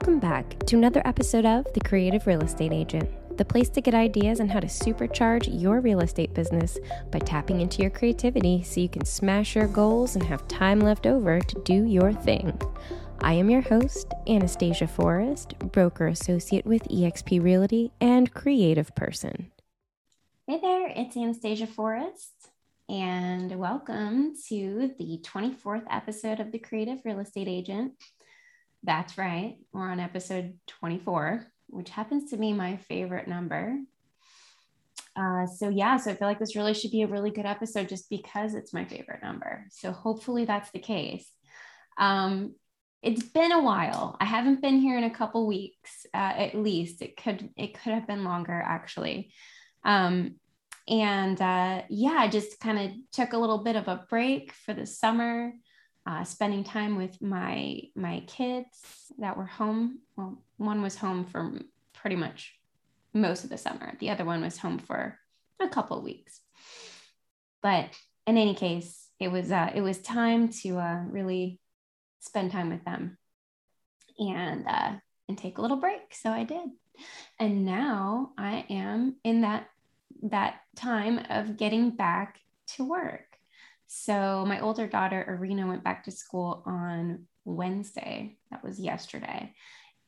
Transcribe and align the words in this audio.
Welcome 0.00 0.20
back 0.20 0.60
to 0.66 0.76
another 0.76 1.02
episode 1.04 1.44
of 1.44 1.66
The 1.74 1.80
Creative 1.80 2.24
Real 2.24 2.44
Estate 2.44 2.72
Agent, 2.72 3.10
the 3.36 3.44
place 3.44 3.68
to 3.70 3.80
get 3.80 3.94
ideas 3.94 4.38
on 4.38 4.48
how 4.48 4.60
to 4.60 4.68
supercharge 4.68 5.48
your 5.60 5.80
real 5.80 5.98
estate 5.98 6.32
business 6.34 6.78
by 7.10 7.18
tapping 7.18 7.60
into 7.60 7.82
your 7.82 7.90
creativity 7.90 8.62
so 8.62 8.80
you 8.80 8.88
can 8.88 9.04
smash 9.04 9.56
your 9.56 9.66
goals 9.66 10.14
and 10.14 10.24
have 10.24 10.46
time 10.46 10.78
left 10.78 11.08
over 11.08 11.40
to 11.40 11.62
do 11.64 11.84
your 11.84 12.12
thing. 12.12 12.56
I 13.22 13.32
am 13.32 13.50
your 13.50 13.60
host, 13.60 14.14
Anastasia 14.28 14.86
Forrest, 14.86 15.58
broker 15.72 16.06
associate 16.06 16.64
with 16.64 16.84
eXp 16.84 17.42
Realty 17.42 17.90
and 18.00 18.32
creative 18.32 18.94
person. 18.94 19.50
Hey 20.46 20.60
there, 20.62 20.92
it's 20.94 21.16
Anastasia 21.16 21.66
Forrest, 21.66 22.50
and 22.88 23.50
welcome 23.58 24.34
to 24.48 24.92
the 24.96 25.20
24th 25.24 25.86
episode 25.90 26.38
of 26.38 26.52
The 26.52 26.60
Creative 26.60 27.00
Real 27.04 27.18
Estate 27.18 27.48
Agent. 27.48 27.94
That's 28.82 29.18
right. 29.18 29.56
We're 29.72 29.90
on 29.90 30.00
episode 30.00 30.58
24, 30.66 31.46
which 31.68 31.90
happens 31.90 32.30
to 32.30 32.36
be 32.36 32.52
my 32.52 32.76
favorite 32.76 33.28
number. 33.28 33.78
Uh, 35.16 35.46
so, 35.46 35.68
yeah, 35.68 35.96
so 35.96 36.12
I 36.12 36.14
feel 36.14 36.28
like 36.28 36.38
this 36.38 36.54
really 36.54 36.74
should 36.74 36.92
be 36.92 37.02
a 37.02 37.08
really 37.08 37.30
good 37.30 37.46
episode 37.46 37.88
just 37.88 38.08
because 38.08 38.54
it's 38.54 38.72
my 38.72 38.84
favorite 38.84 39.22
number. 39.22 39.66
So, 39.70 39.90
hopefully, 39.90 40.44
that's 40.44 40.70
the 40.70 40.78
case. 40.78 41.28
Um, 41.98 42.54
it's 43.02 43.24
been 43.24 43.52
a 43.52 43.62
while. 43.62 44.16
I 44.20 44.24
haven't 44.24 44.62
been 44.62 44.78
here 44.78 44.96
in 44.96 45.04
a 45.04 45.10
couple 45.14 45.46
weeks, 45.46 46.06
uh, 46.14 46.16
at 46.36 46.54
least. 46.54 47.02
It 47.02 47.16
could 47.16 47.50
it 47.56 47.80
could 47.80 47.92
have 47.92 48.06
been 48.06 48.24
longer, 48.24 48.60
actually. 48.64 49.32
Um, 49.84 50.36
and 50.88 51.40
uh, 51.40 51.82
yeah, 51.90 52.16
I 52.16 52.28
just 52.28 52.60
kind 52.60 52.78
of 52.78 52.90
took 53.12 53.32
a 53.32 53.38
little 53.38 53.58
bit 53.58 53.76
of 53.76 53.88
a 53.88 54.04
break 54.08 54.52
for 54.52 54.72
the 54.72 54.86
summer 54.86 55.52
uh, 56.08 56.24
spending 56.24 56.64
time 56.64 56.96
with 56.96 57.20
my 57.20 57.82
my 57.94 58.22
kids 58.26 59.12
that 59.18 59.36
were 59.36 59.44
home. 59.44 59.98
Well, 60.16 60.42
one 60.56 60.80
was 60.80 60.96
home 60.96 61.26
for 61.26 61.52
pretty 61.92 62.16
much 62.16 62.54
most 63.12 63.44
of 63.44 63.50
the 63.50 63.58
summer. 63.58 63.92
The 64.00 64.08
other 64.08 64.24
one 64.24 64.40
was 64.40 64.56
home 64.56 64.78
for 64.78 65.18
a 65.60 65.68
couple 65.68 66.00
weeks. 66.02 66.40
But 67.62 67.90
in 68.26 68.38
any 68.38 68.54
case, 68.54 69.08
it 69.20 69.28
was 69.28 69.52
uh, 69.52 69.70
it 69.74 69.82
was 69.82 69.98
time 69.98 70.48
to 70.62 70.78
uh, 70.78 71.02
really 71.10 71.60
spend 72.20 72.52
time 72.52 72.70
with 72.70 72.84
them 72.86 73.18
and 74.18 74.66
uh, 74.66 74.92
and 75.28 75.36
take 75.36 75.58
a 75.58 75.62
little 75.62 75.76
break. 75.76 76.14
So 76.14 76.30
I 76.30 76.44
did, 76.44 76.70
and 77.38 77.66
now 77.66 78.30
I 78.38 78.64
am 78.70 79.16
in 79.24 79.42
that 79.42 79.68
that 80.22 80.60
time 80.74 81.20
of 81.28 81.58
getting 81.58 81.90
back 81.90 82.40
to 82.76 82.88
work. 82.88 83.27
So 83.88 84.44
my 84.46 84.60
older 84.60 84.86
daughter, 84.86 85.24
Arena, 85.26 85.66
went 85.66 85.82
back 85.82 86.04
to 86.04 86.10
school 86.10 86.62
on 86.66 87.24
Wednesday. 87.46 88.36
That 88.50 88.62
was 88.62 88.78
yesterday. 88.78 89.54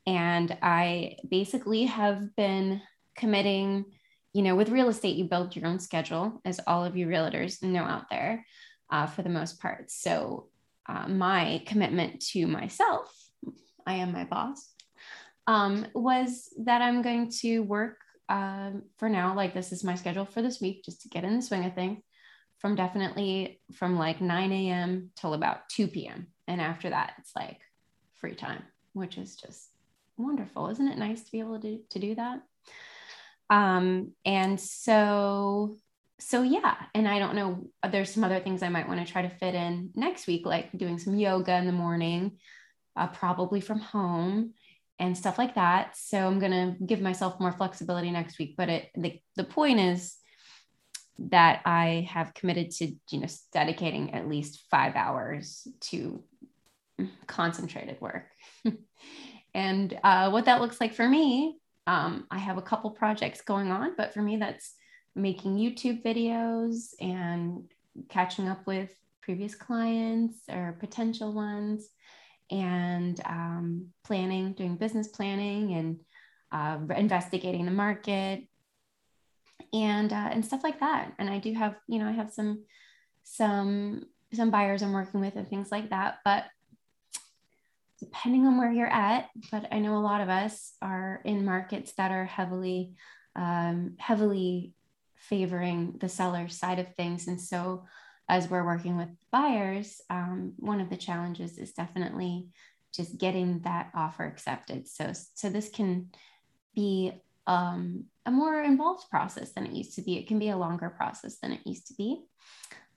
And 0.07 0.57
I 0.63 1.17
basically 1.29 1.87
have 1.87 2.37
been 2.37 2.83
committing, 3.17 3.87
you 4.35 4.43
know, 4.43 4.55
with 4.55 4.69
real 4.69 4.91
estate, 4.91 5.17
you 5.17 5.25
build 5.25 5.57
your 5.57 5.67
own 5.67 5.79
schedule, 5.79 6.43
as 6.45 6.61
all 6.67 6.85
of 6.85 6.95
you 6.95 7.07
realtors 7.07 7.63
know 7.63 7.83
out 7.83 8.11
there 8.11 8.45
uh, 8.91 9.07
for 9.07 9.23
the 9.23 9.31
most 9.31 9.61
part. 9.61 9.91
So 9.91 10.49
uh, 10.87 11.09
my 11.09 11.63
commitment 11.67 12.21
to 12.33 12.47
myself, 12.47 13.11
I 13.87 13.95
am 13.95 14.13
my 14.13 14.25
boss, 14.25 14.75
um, 15.47 15.87
was 15.95 16.51
that 16.65 16.83
I'm 16.83 17.01
going 17.01 17.31
to 17.41 17.61
work 17.61 17.97
uh, 18.29 18.73
for 18.99 19.09
now. 19.09 19.35
Like, 19.35 19.55
this 19.55 19.73
is 19.73 19.85
my 19.85 19.95
schedule 19.95 20.27
for 20.27 20.43
this 20.43 20.61
week, 20.61 20.85
just 20.85 21.01
to 21.03 21.09
get 21.09 21.25
in 21.25 21.37
the 21.37 21.43
swing 21.43 21.65
of 21.65 21.75
things 21.75 22.03
from 22.61 22.75
definitely 22.75 23.61
from 23.75 23.99
like 23.99 24.21
9 24.21 24.53
a.m. 24.53 25.11
till 25.17 25.35
about 25.35 25.69
2 25.71 25.89
p.m. 25.89 26.29
And 26.47 26.61
after 26.61 26.91
that, 26.91 27.15
it's 27.19 27.35
like 27.35 27.59
free 28.17 28.35
time, 28.35 28.63
which 28.93 29.17
is 29.17 29.37
just 29.37 29.71
wonderful. 30.17 30.69
Isn't 30.69 30.89
it 30.89 30.99
nice 30.99 31.23
to 31.23 31.33
be 31.33 31.41
able 31.41 31.59
to, 31.61 31.81
to 31.91 31.99
do 31.99 32.15
that? 32.17 32.43
Um, 33.49 34.13
and 34.25 34.61
so, 34.61 35.77
so 36.21 36.43
yeah. 36.43 36.77
And 36.95 37.09
I 37.09 37.19
don't 37.19 37.35
know, 37.35 37.67
there's 37.91 38.13
some 38.13 38.25
other 38.25 38.41
things 38.41 38.63
I 38.63 38.69
might 38.69 38.89
want 38.89 39.05
to 39.05 39.11
try 39.11 39.23
to 39.23 39.31
fit 39.31 39.55
in 39.55 39.91
next 39.95 40.27
week, 40.27 40.45
like 40.45 40.71
doing 40.77 40.99
some 40.99 41.17
yoga 41.17 41.57
in 41.57 41.67
the 41.67 41.73
morning, 41.73 42.39
uh, 42.95 43.07
probably 43.07 43.63
from 43.63 43.81
home 43.81 44.53
and 44.99 45.17
stuff 45.17 45.39
like 45.39 45.55
that. 45.55 45.97
So 45.97 46.19
I'm 46.19 46.39
going 46.39 46.53
to 46.53 46.85
give 46.85 47.01
myself 47.01 47.41
more 47.41 47.53
flexibility 47.53 48.11
next 48.11 48.39
week. 48.39 48.55
But 48.59 48.69
it, 48.69 48.91
the, 48.95 49.19
the 49.37 49.45
point 49.45 49.81
is, 49.81 50.20
that 51.29 51.61
I 51.67 52.09
have 52.11 52.35
committed 52.35 52.71
to, 52.73 52.87
you 53.11 53.21
know, 53.21 53.27
dedicating 53.53 54.15
at 54.15 54.29
least 54.29 54.65
five 54.71 54.97
hours 54.97 55.69
to 55.81 56.25
concentrated 57.27 58.01
work. 58.01 58.27
and 59.55 59.99
uh, 60.03 60.31
what 60.31 60.47
that 60.47 60.61
looks 60.61 60.81
like 60.81 60.95
for 60.95 61.09
me, 61.09 61.59
um, 61.87 62.27
I 62.31 62.39
have 62.39 62.59
a 62.59 62.63
couple 62.63 62.91
projects 62.91 63.43
going 63.43 63.71
on, 63.71 63.95
but 63.97 64.15
for 64.15 64.23
me, 64.23 64.37
that's 64.37 64.75
making 65.15 65.57
YouTube 65.57 66.03
videos 66.03 66.95
and 67.01 67.65
catching 68.09 68.49
up 68.49 68.67
with 68.67 68.91
previous 69.23 69.55
clients 69.55 70.39
or 70.49 70.77
potential 70.81 71.33
ones 71.33 71.89
and 72.51 73.21
um, 73.27 73.89
planning, 74.05 74.55
doing 74.55 74.77
business 74.77 75.09
planning 75.09 75.75
and 75.75 76.01
uh, 76.53 76.95
investigating 76.95 77.65
the 77.65 77.71
market, 77.71 78.45
and 79.73 80.13
uh, 80.13 80.29
and 80.33 80.45
stuff 80.45 80.63
like 80.65 80.81
that. 80.81 81.13
And 81.19 81.31
I 81.31 81.39
do 81.39 81.53
have, 81.55 81.77
you 81.89 81.99
know, 81.99 82.07
I 82.07 82.13
have 82.13 82.33
some 82.33 82.65
some 83.23 84.07
some 84.33 84.51
buyers 84.51 84.83
I'm 84.83 84.93
working 84.93 85.21
with 85.21 85.37
and 85.37 85.49
things 85.49 85.71
like 85.71 85.91
that. 85.91 86.19
But 86.25 86.45
depending 87.99 88.47
on 88.47 88.59
where 88.59 88.73
you're 88.73 88.87
at, 88.87 89.29
but 89.51 89.69
I 89.71 89.79
know 89.79 89.97
a 89.97 89.99
lot 89.99 90.21
of 90.21 90.29
us 90.29 90.73
are 90.81 91.21
in 91.25 91.45
markets 91.45 91.93
that 91.93 92.11
are 92.11 92.25
heavily 92.25 92.95
um, 93.37 93.95
heavily 93.99 94.73
favoring 95.17 95.97
the 96.01 96.09
seller 96.09 96.49
side 96.49 96.79
of 96.79 96.95
things, 96.95 97.29
and 97.29 97.41
so 97.41 97.85
as 98.29 98.49
we're 98.49 98.65
working 98.65 98.97
with 98.97 99.09
buyers, 99.33 100.01
um, 100.09 100.53
one 100.57 100.81
of 100.81 100.89
the 100.89 100.97
challenges 100.97 101.59
is 101.59 101.73
definitely 101.73 102.47
just 102.95 103.19
getting 103.19 103.61
that 103.61 103.91
offer 103.95 104.25
accepted. 104.25 104.89
So 104.89 105.13
so 105.35 105.49
this 105.49 105.69
can 105.69 106.11
be 106.75 107.13
um, 107.51 108.05
a 108.27 108.31
more 108.31 108.63
involved 108.63 109.11
process 109.11 109.51
than 109.53 109.67
it 109.67 109.73
used 109.73 109.97
to 109.97 110.03
be. 110.03 110.17
It 110.17 110.29
can 110.29 110.39
be 110.39 110.51
a 110.51 110.57
longer 110.57 110.89
process 110.89 111.39
than 111.43 111.51
it 111.51 111.67
used 111.67 111.89
to 111.89 111.95
be. 111.95 112.23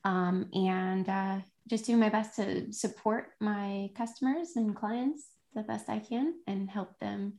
Um, 0.05 0.49
and 0.53 1.09
uh, 1.09 1.39
just 1.67 1.85
doing 1.85 1.99
my 1.99 2.09
best 2.09 2.35
to 2.35 2.71
support 2.71 3.29
my 3.41 3.89
customers 3.97 4.51
and 4.55 4.75
clients 4.75 5.27
the 5.55 5.63
best 5.63 5.89
I 5.89 5.99
can 5.99 6.35
and 6.45 6.69
help 6.69 6.99
them 6.99 7.33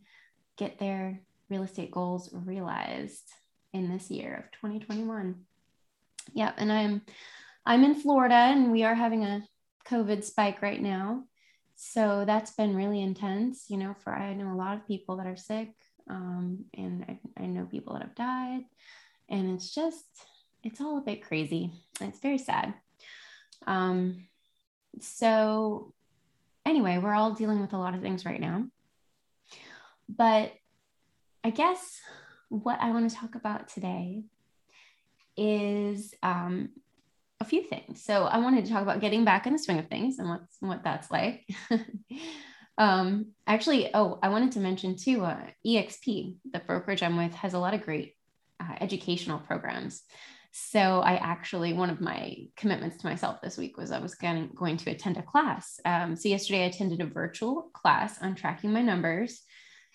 get 0.56 0.78
their 0.78 1.20
real 1.48 1.62
estate 1.62 1.92
goals 1.92 2.30
realized 2.32 3.30
in 3.72 3.88
this 3.88 4.10
year 4.10 4.34
of 4.34 4.50
2021. 4.60 5.36
Yeah, 6.32 6.52
and 6.56 6.72
I'm 6.72 7.02
I'm 7.64 7.84
in 7.84 7.94
Florida 7.94 8.34
and 8.34 8.72
we 8.72 8.82
are 8.82 8.94
having 8.94 9.24
a 9.24 9.46
COVID 9.88 10.24
spike 10.24 10.62
right 10.62 10.82
now. 10.82 11.24
So 11.76 12.24
that's 12.26 12.52
been 12.52 12.74
really 12.74 13.00
intense, 13.00 13.66
you 13.68 13.76
know, 13.76 13.94
for 14.02 14.12
I 14.12 14.34
know 14.34 14.52
a 14.52 14.56
lot 14.56 14.76
of 14.76 14.86
people 14.86 15.16
that 15.18 15.26
are 15.26 15.36
sick 15.36 15.74
um, 16.08 16.64
and 16.74 17.04
I, 17.08 17.42
I 17.42 17.46
know 17.46 17.64
people 17.64 17.94
that 17.94 18.02
have 18.02 18.14
died. 18.14 18.64
And 19.28 19.54
it's 19.54 19.74
just, 19.74 20.04
it's 20.62 20.80
all 20.80 20.98
a 20.98 21.02
bit 21.02 21.22
crazy. 21.22 21.72
It's 22.00 22.20
very 22.20 22.38
sad. 22.38 22.74
Um, 23.66 24.26
so, 25.00 25.92
anyway, 26.66 26.98
we're 26.98 27.14
all 27.14 27.32
dealing 27.32 27.60
with 27.60 27.72
a 27.72 27.78
lot 27.78 27.94
of 27.94 28.02
things 28.02 28.24
right 28.24 28.40
now. 28.40 28.66
But 30.08 30.52
I 31.42 31.50
guess 31.50 32.00
what 32.48 32.80
I 32.80 32.90
want 32.90 33.10
to 33.10 33.16
talk 33.16 33.34
about 33.34 33.68
today 33.68 34.24
is 35.36 36.14
um, 36.22 36.70
a 37.40 37.44
few 37.44 37.62
things. 37.62 38.02
So 38.02 38.24
I 38.24 38.38
wanted 38.38 38.64
to 38.64 38.70
talk 38.70 38.82
about 38.82 39.00
getting 39.00 39.24
back 39.24 39.46
in 39.46 39.52
the 39.52 39.58
swing 39.58 39.78
of 39.78 39.88
things 39.88 40.18
and 40.18 40.28
what's 40.28 40.56
what 40.60 40.84
that's 40.84 41.10
like. 41.10 41.48
Um, 42.76 43.32
actually, 43.46 43.90
oh, 43.94 44.18
I 44.22 44.28
wanted 44.28 44.52
to 44.52 44.60
mention 44.60 44.96
too, 44.96 45.24
uh, 45.24 45.46
EXP, 45.66 46.36
the 46.52 46.58
brokerage 46.60 47.02
I'm 47.02 47.16
with, 47.16 47.34
has 47.34 47.54
a 47.54 47.58
lot 47.58 47.74
of 47.74 47.82
great 47.82 48.14
uh, 48.60 48.74
educational 48.80 49.38
programs. 49.38 50.02
So 50.52 51.00
I 51.00 51.16
actually, 51.16 51.72
one 51.72 51.90
of 51.90 52.00
my 52.00 52.36
commitments 52.56 52.98
to 52.98 53.06
myself 53.06 53.40
this 53.42 53.58
week 53.58 53.76
was 53.76 53.90
I 53.90 53.98
was 53.98 54.14
going, 54.14 54.50
going 54.54 54.76
to 54.78 54.90
attend 54.90 55.16
a 55.16 55.22
class. 55.22 55.80
Um, 55.84 56.14
so 56.14 56.28
yesterday 56.28 56.62
I 56.62 56.66
attended 56.66 57.00
a 57.00 57.06
virtual 57.06 57.70
class 57.74 58.22
on 58.22 58.36
tracking 58.36 58.72
my 58.72 58.82
numbers 58.82 59.42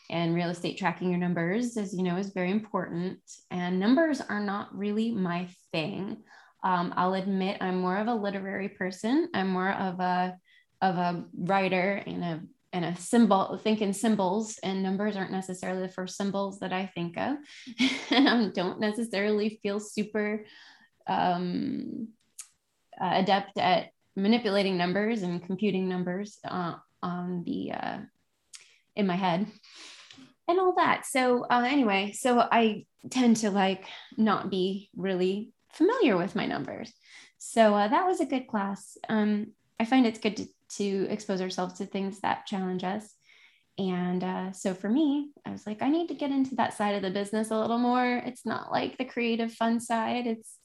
and 0.10 0.36
real 0.36 0.50
estate 0.50 0.78
tracking 0.78 1.12
your 1.12 1.20
numbers, 1.20 1.78
as 1.78 1.94
you 1.94 2.04
know, 2.04 2.18
is 2.18 2.32
very 2.32 2.52
important. 2.52 3.20
And 3.52 3.80
numbers 3.80 4.22
are 4.22 4.42
not 4.42 4.76
really 4.78 5.12
my 5.12 5.48
thing. 5.72 6.24
Um, 6.64 6.94
I'll 6.98 7.14
admit 7.14 7.62
I'm 7.62 7.80
more 7.80 7.98
of 7.98 8.08
a 8.08 8.14
literary 8.14 8.70
person. 8.70 9.30
I'm 9.34 9.50
more 9.50 9.72
of 9.72 10.00
a 10.00 10.38
of 10.82 10.96
a 10.98 11.26
writer 11.38 12.02
and 12.06 12.24
a 12.24 12.42
and 12.72 12.86
a 12.86 12.96
symbol 12.96 13.60
think 13.64 13.82
in 13.82 13.94
symbols 13.94 14.60
and 14.62 14.84
numbers 14.84 15.16
aren't 15.16 15.32
necessarily 15.32 15.82
the 15.82 15.94
first 15.94 16.16
symbols 16.16 16.60
that 16.60 16.74
i 16.74 16.86
think 16.86 17.18
of 17.18 17.38
and 18.12 18.30
i 18.30 18.50
don't 18.54 18.80
necessarily 18.80 19.60
feel 19.64 19.80
super 19.80 20.46
um, 21.08 22.10
uh, 23.02 23.12
adept 23.14 23.58
at 23.58 23.90
manipulating 24.16 24.78
numbers 24.78 25.24
and 25.24 25.44
computing 25.44 25.90
numbers 25.90 26.38
uh, 26.46 26.76
on 27.02 27.44
the 27.46 27.72
uh, 27.72 27.98
in 28.96 29.08
my 29.08 29.16
head 29.16 29.48
and 30.48 30.60
all 30.60 30.74
that. 30.76 31.06
So 31.06 31.46
uh, 31.50 31.64
anyway, 31.66 32.12
so 32.12 32.40
I 32.40 32.86
tend 33.10 33.38
to 33.38 33.52
like 33.52 33.86
not 34.18 34.50
be 34.50 34.90
really 34.96 35.52
familiar 35.72 36.18
with 36.18 36.36
my 36.36 36.46
numbers. 36.46 36.92
So 37.38 37.74
uh, 37.74 37.88
that 37.88 38.06
was 38.06 38.20
a 38.20 38.26
good 38.26 38.48
class. 38.48 38.98
Um, 39.08 39.54
I 39.80 39.86
find 39.86 40.06
it's 40.06 40.20
good 40.20 40.38
to, 40.38 40.48
to 40.78 41.08
expose 41.10 41.42
ourselves 41.42 41.76
to 41.76 41.86
things 41.86 42.20
that 42.20 42.46
challenge 42.46 42.84
us. 42.84 43.16
And 43.78 44.24
uh, 44.24 44.52
so 44.52 44.74
for 44.74 44.90
me, 44.90 45.30
I 45.46 45.52
was 45.52 45.66
like, 45.66 45.82
I 45.82 45.90
need 45.90 46.08
to 46.10 46.14
get 46.14 46.32
into 46.32 46.56
that 46.56 46.76
side 46.76 46.96
of 46.96 47.02
the 47.02 47.12
business 47.12 47.50
a 47.50 47.60
little 47.60 47.78
more. 47.78 48.18
It's 48.26 48.46
not 48.46 48.72
like 48.72 48.98
the 48.98 49.06
creative 49.06 49.54
fun 49.54 49.80
side. 49.80 50.28
It's, 50.28 50.58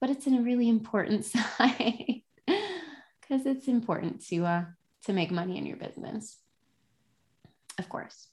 but 0.00 0.10
it's 0.10 0.26
a 0.26 0.30
really 0.30 0.68
important 0.68 1.24
side 1.56 2.22
because 2.46 3.46
it's 3.46 3.68
important 3.68 4.24
to 4.26 4.44
uh, 4.44 4.64
to 5.04 5.12
make 5.12 5.30
money 5.30 5.56
in 5.56 5.66
your 5.66 5.76
business, 5.76 6.38
of 7.78 7.88
course. 7.88 8.28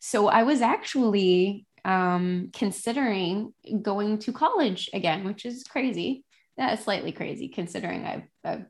So 0.00 0.28
I 0.28 0.42
was 0.42 0.60
actually 0.60 1.66
um, 1.84 2.50
considering 2.52 3.52
going 3.82 4.18
to 4.20 4.32
college 4.32 4.90
again, 4.92 5.24
which 5.24 5.44
is 5.44 5.62
crazy. 5.64 6.24
That 6.56 6.78
is 6.78 6.84
slightly 6.84 7.12
crazy 7.12 7.48
considering 7.48 8.04
I've, 8.04 8.22
I've 8.44 8.64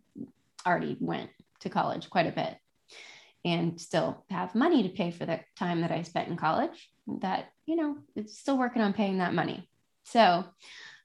already 0.66 0.96
went 1.00 1.30
to 1.60 1.70
college 1.70 2.10
quite 2.10 2.26
a 2.26 2.32
bit 2.32 2.56
and 3.44 3.80
still 3.80 4.24
have 4.28 4.56
money 4.56 4.82
to 4.82 4.88
pay 4.88 5.12
for 5.12 5.24
the 5.24 5.38
time 5.56 5.82
that 5.82 5.92
I 5.92 6.02
spent 6.02 6.28
in 6.28 6.36
college 6.36 6.90
that, 7.20 7.46
you 7.64 7.76
know, 7.76 7.98
it's 8.16 8.38
still 8.38 8.58
working 8.58 8.82
on 8.82 8.92
paying 8.92 9.18
that 9.18 9.34
money. 9.34 9.68
So, 10.04 10.44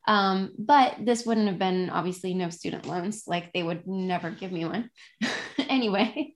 um, 0.07 0.53
but 0.57 0.95
this 0.99 1.23
wouldn't 1.23 1.47
have 1.47 1.59
been 1.59 1.91
obviously 1.91 2.33
no 2.33 2.49
student 2.49 2.87
loans, 2.87 3.23
like 3.27 3.53
they 3.53 3.61
would 3.61 3.87
never 3.87 4.31
give 4.31 4.51
me 4.51 4.65
one 4.65 4.89
anyway. 5.69 6.33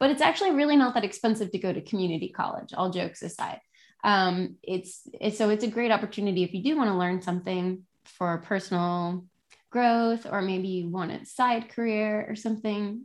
But 0.00 0.10
it's 0.10 0.22
actually 0.22 0.50
really 0.50 0.76
not 0.76 0.94
that 0.94 1.04
expensive 1.04 1.52
to 1.52 1.58
go 1.58 1.72
to 1.72 1.80
community 1.80 2.30
college, 2.30 2.72
all 2.74 2.90
jokes 2.90 3.22
aside. 3.22 3.60
Um, 4.02 4.56
it's, 4.62 5.02
it's 5.20 5.38
so 5.38 5.50
it's 5.50 5.62
a 5.62 5.68
great 5.68 5.92
opportunity 5.92 6.42
if 6.42 6.54
you 6.54 6.62
do 6.62 6.76
want 6.76 6.90
to 6.90 6.96
learn 6.96 7.22
something 7.22 7.82
for 8.04 8.38
personal 8.38 9.26
growth 9.70 10.26
or 10.28 10.42
maybe 10.42 10.68
you 10.68 10.88
want 10.88 11.12
a 11.12 11.24
side 11.24 11.68
career 11.68 12.26
or 12.28 12.34
something 12.34 13.04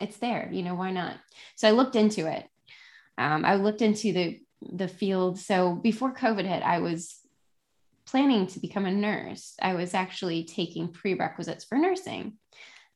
it's 0.00 0.18
there 0.18 0.48
you 0.52 0.62
know 0.62 0.74
why 0.74 0.90
not? 0.90 1.16
So 1.56 1.68
i 1.68 1.72
looked 1.72 1.96
into 1.96 2.26
it. 2.26 2.48
Um, 3.18 3.44
i 3.44 3.56
looked 3.56 3.82
into 3.82 4.12
the 4.12 4.40
the 4.60 4.88
field. 4.88 5.38
So 5.38 5.74
before 5.74 6.14
covid 6.14 6.46
hit 6.46 6.62
i 6.62 6.78
was 6.78 7.16
planning 8.06 8.46
to 8.46 8.60
become 8.60 8.86
a 8.86 8.90
nurse. 8.90 9.54
I 9.60 9.74
was 9.74 9.92
actually 9.92 10.44
taking 10.44 10.92
prerequisites 10.92 11.64
for 11.64 11.76
nursing. 11.76 12.34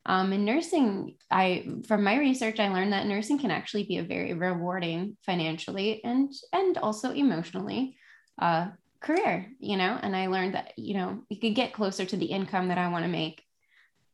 Um, 0.05 0.33
in 0.33 0.45
nursing 0.45 1.15
i 1.29 1.63
from 1.87 2.03
my 2.03 2.17
research 2.17 2.59
i 2.59 2.73
learned 2.73 2.93
that 2.93 3.05
nursing 3.05 3.37
can 3.37 3.51
actually 3.51 3.83
be 3.83 3.97
a 3.99 4.03
very 4.03 4.33
rewarding 4.33 5.15
financially 5.23 6.03
and 6.03 6.33
and 6.51 6.79
also 6.79 7.11
emotionally 7.11 7.95
uh, 8.41 8.69
career 8.99 9.51
you 9.59 9.77
know? 9.77 9.99
And 10.01 10.15
i 10.15 10.25
learned 10.25 10.55
that 10.55 10.73
you 10.75 10.95
know 10.95 11.21
you 11.29 11.39
could 11.39 11.53
get 11.53 11.73
closer 11.73 12.03
to 12.03 12.17
the 12.17 12.25
income 12.25 12.69
that 12.69 12.79
i 12.79 12.87
want 12.87 13.05
to 13.05 13.11
make 13.11 13.43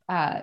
uh, 0.09 0.41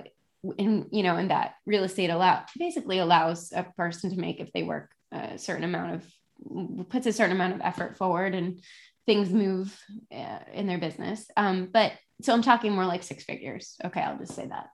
in 0.58 0.86
you 0.90 1.02
know 1.02 1.16
and 1.16 1.30
that 1.30 1.54
real 1.66 1.84
estate 1.84 2.10
allow 2.10 2.44
basically 2.58 2.98
allows 2.98 3.52
a 3.52 3.64
person 3.76 4.10
to 4.10 4.20
make 4.20 4.40
if 4.40 4.52
they 4.52 4.62
work 4.62 4.90
a 5.12 5.38
certain 5.38 5.64
amount 5.64 5.94
of 5.94 6.88
puts 6.88 7.06
a 7.06 7.12
certain 7.12 7.36
amount 7.36 7.54
of 7.54 7.60
effort 7.62 7.96
forward 7.96 8.34
and 8.34 8.60
things 9.06 9.30
move 9.30 9.78
uh, 10.14 10.38
in 10.52 10.66
their 10.66 10.78
business. 10.78 11.26
Um, 11.36 11.68
but 11.72 11.92
so 12.22 12.32
i'm 12.32 12.42
talking 12.42 12.72
more 12.72 12.86
like 12.86 13.02
six 13.02 13.24
figures. 13.24 13.76
Okay 13.84 14.00
i'll 14.00 14.18
just 14.18 14.34
say 14.34 14.46
that. 14.46 14.68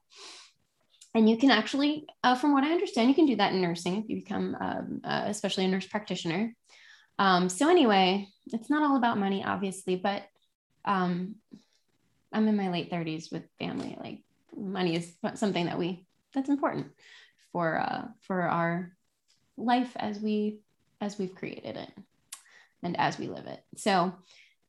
And 1.14 1.28
you 1.28 1.36
can 1.36 1.50
actually 1.50 2.06
uh, 2.24 2.34
from 2.34 2.52
what 2.52 2.64
i 2.64 2.72
understand 2.72 3.08
you 3.08 3.14
can 3.14 3.26
do 3.26 3.36
that 3.36 3.52
in 3.52 3.60
nursing 3.60 3.96
if 3.96 4.08
you 4.08 4.16
become 4.16 4.56
um, 4.60 5.00
uh, 5.04 5.24
especially 5.26 5.64
a 5.64 5.68
nurse 5.68 5.86
practitioner. 5.86 6.54
Um, 7.18 7.48
so 7.48 7.68
anyway 7.68 8.28
it's 8.52 8.70
not 8.70 8.82
all 8.82 8.96
about 8.96 9.18
money 9.18 9.44
obviously 9.44 9.96
but 9.96 10.22
um, 10.84 11.36
i'm 12.32 12.48
in 12.48 12.56
my 12.56 12.70
late 12.70 12.90
30s 12.90 13.30
with 13.30 13.44
family 13.58 13.96
like 14.00 14.22
money 14.56 14.96
is 14.96 15.12
something 15.34 15.66
that 15.66 15.78
we 15.78 16.06
that's 16.34 16.48
important 16.48 16.88
for 17.52 17.78
uh, 17.78 18.08
for 18.22 18.42
our 18.42 18.92
life 19.56 19.92
as 19.96 20.18
we 20.20 20.60
as 21.00 21.18
we've 21.18 21.34
created 21.34 21.76
it 21.76 21.90
and 22.82 22.98
as 22.98 23.18
we 23.18 23.26
live 23.28 23.46
it. 23.46 23.62
So 23.76 24.12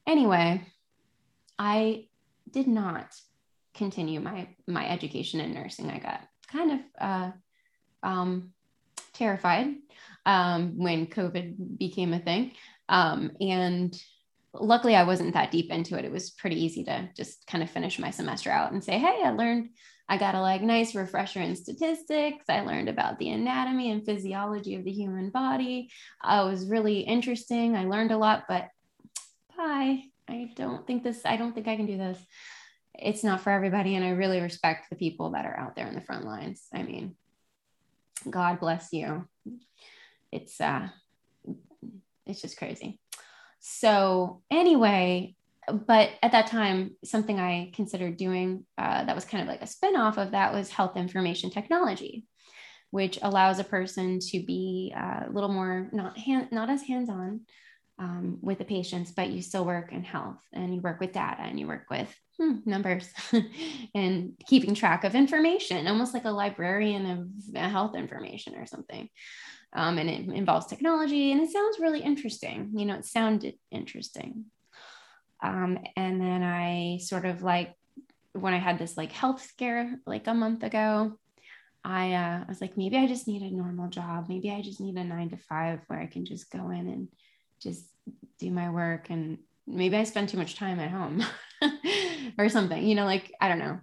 anyway, 0.07 0.65
I 1.57 2.07
did 2.49 2.67
not 2.67 3.13
continue 3.73 4.19
my 4.19 4.47
my 4.67 4.87
education 4.89 5.39
in 5.39 5.53
nursing. 5.53 5.89
I 5.89 5.99
got 5.99 6.21
kind 6.51 6.71
of 6.71 6.79
uh, 6.99 7.31
um, 8.03 8.53
terrified 9.13 9.75
um, 10.25 10.77
when 10.77 11.07
COVID 11.07 11.77
became 11.77 12.13
a 12.13 12.19
thing, 12.19 12.51
um, 12.89 13.31
and 13.39 13.99
luckily 14.53 14.95
I 14.95 15.03
wasn't 15.03 15.33
that 15.33 15.51
deep 15.51 15.71
into 15.71 15.97
it. 15.97 16.05
It 16.05 16.11
was 16.11 16.31
pretty 16.31 16.63
easy 16.63 16.83
to 16.85 17.09
just 17.15 17.47
kind 17.47 17.63
of 17.63 17.69
finish 17.69 17.99
my 17.99 18.11
semester 18.11 18.49
out 18.51 18.71
and 18.71 18.83
say, 18.83 18.97
hey, 18.97 19.21
I 19.23 19.31
learned, 19.31 19.69
I 20.09 20.17
got 20.17 20.35
a 20.35 20.41
like 20.41 20.61
nice 20.61 20.93
refresher 20.93 21.39
in 21.39 21.55
statistics. 21.55 22.45
I 22.49 22.61
learned 22.61 22.89
about 22.89 23.17
the 23.17 23.29
anatomy 23.29 23.91
and 23.91 24.05
physiology 24.05 24.75
of 24.75 24.83
the 24.83 24.91
human 24.91 25.29
body. 25.29 25.89
Uh, 26.21 26.43
it 26.45 26.49
was 26.51 26.67
really 26.67 26.99
interesting. 26.99 27.75
I 27.75 27.85
learned 27.85 28.11
a 28.11 28.17
lot, 28.17 28.43
but 28.47 28.67
bye. 29.57 30.03
I 30.27 30.51
don't 30.55 30.85
think 30.85 31.03
this, 31.03 31.21
I 31.25 31.37
don't 31.37 31.53
think 31.53 31.67
I 31.67 31.75
can 31.75 31.85
do 31.85 31.97
this. 31.97 32.17
It's 32.93 33.23
not 33.23 33.41
for 33.41 33.51
everybody. 33.51 33.95
And 33.95 34.05
I 34.05 34.11
really 34.11 34.41
respect 34.41 34.89
the 34.89 34.95
people 34.95 35.31
that 35.31 35.45
are 35.45 35.57
out 35.57 35.75
there 35.75 35.87
in 35.87 35.95
the 35.95 36.01
front 36.01 36.25
lines. 36.25 36.67
I 36.73 36.83
mean, 36.83 37.15
God 38.29 38.59
bless 38.59 38.91
you. 38.91 39.27
It's, 40.31 40.59
uh, 40.61 40.87
it's 42.25 42.41
just 42.41 42.57
crazy. 42.57 42.99
So, 43.61 44.41
anyway, 44.49 45.35
but 45.71 46.09
at 46.23 46.31
that 46.31 46.47
time, 46.47 46.97
something 47.03 47.39
I 47.39 47.71
considered 47.73 48.17
doing 48.17 48.65
uh, 48.77 49.05
that 49.05 49.15
was 49.15 49.23
kind 49.23 49.43
of 49.43 49.47
like 49.47 49.61
a 49.61 49.65
spinoff 49.65 50.17
of 50.17 50.31
that 50.31 50.51
was 50.51 50.71
health 50.71 50.97
information 50.97 51.51
technology, 51.51 52.25
which 52.89 53.19
allows 53.21 53.59
a 53.59 53.63
person 53.63 54.19
to 54.31 54.43
be 54.43 54.93
uh, 54.97 55.25
a 55.27 55.31
little 55.31 55.51
more 55.51 55.89
not 55.93 56.17
hand, 56.17 56.49
not 56.51 56.71
as 56.71 56.81
hands 56.81 57.09
on 57.09 57.41
um, 58.01 58.39
with 58.41 58.57
the 58.57 58.65
patients, 58.65 59.11
but 59.11 59.29
you 59.29 59.43
still 59.43 59.63
work 59.63 59.93
in 59.93 60.03
health 60.03 60.39
and 60.51 60.73
you 60.73 60.81
work 60.81 60.99
with 60.99 61.11
data 61.11 61.43
and 61.43 61.59
you 61.59 61.67
work 61.67 61.85
with 61.91 62.11
hmm, 62.39 62.55
numbers 62.65 63.07
and 63.95 64.33
keeping 64.47 64.73
track 64.73 65.03
of 65.03 65.13
information, 65.13 65.87
almost 65.87 66.15
like 66.15 66.25
a 66.25 66.31
librarian 66.31 67.05
of 67.55 67.71
health 67.71 67.95
information 67.95 68.55
or 68.55 68.65
something. 68.65 69.07
Um, 69.73 69.99
and 69.99 70.09
it 70.09 70.27
involves 70.35 70.65
technology 70.65 71.31
and 71.31 71.41
it 71.41 71.51
sounds 71.51 71.77
really 71.79 72.01
interesting. 72.01 72.71
You 72.75 72.85
know 72.85 72.95
it 72.95 73.05
sounded 73.05 73.53
interesting. 73.69 74.45
Um, 75.43 75.77
and 75.95 76.19
then 76.21 76.43
i 76.43 76.99
sort 77.01 77.25
of 77.25 77.41
like 77.41 77.73
when 78.33 78.53
i 78.53 78.59
had 78.59 78.77
this 78.77 78.95
like 78.95 79.11
health 79.11 79.41
scare 79.41 79.99
like 80.05 80.27
a 80.27 80.35
month 80.35 80.63
ago 80.63 81.17
i 81.83 82.13
uh, 82.13 82.43
I 82.43 82.45
was 82.47 82.61
like 82.61 82.77
maybe 82.77 82.95
i 82.95 83.07
just 83.07 83.27
need 83.27 83.41
a 83.41 83.49
normal 83.49 83.89
job. 83.89 84.27
Maybe 84.29 84.51
i 84.51 84.61
just 84.61 84.79
need 84.79 84.97
a 84.97 85.03
nine 85.03 85.31
to 85.31 85.37
five 85.37 85.79
where 85.87 85.99
i 85.99 86.05
can 86.05 86.25
just 86.25 86.51
go 86.51 86.69
in 86.69 86.87
and 86.87 87.07
just 87.61 87.85
do 88.39 88.49
my 88.51 88.69
work 88.69 89.09
and 89.09 89.37
maybe 89.67 89.95
i 89.95 90.03
spend 90.03 90.27
too 90.27 90.37
much 90.37 90.55
time 90.55 90.79
at 90.79 90.91
home 90.91 91.23
or 92.37 92.49
something 92.49 92.85
you 92.85 92.95
know 92.95 93.05
like 93.05 93.33
i 93.39 93.47
don't 93.47 93.59
know 93.59 93.79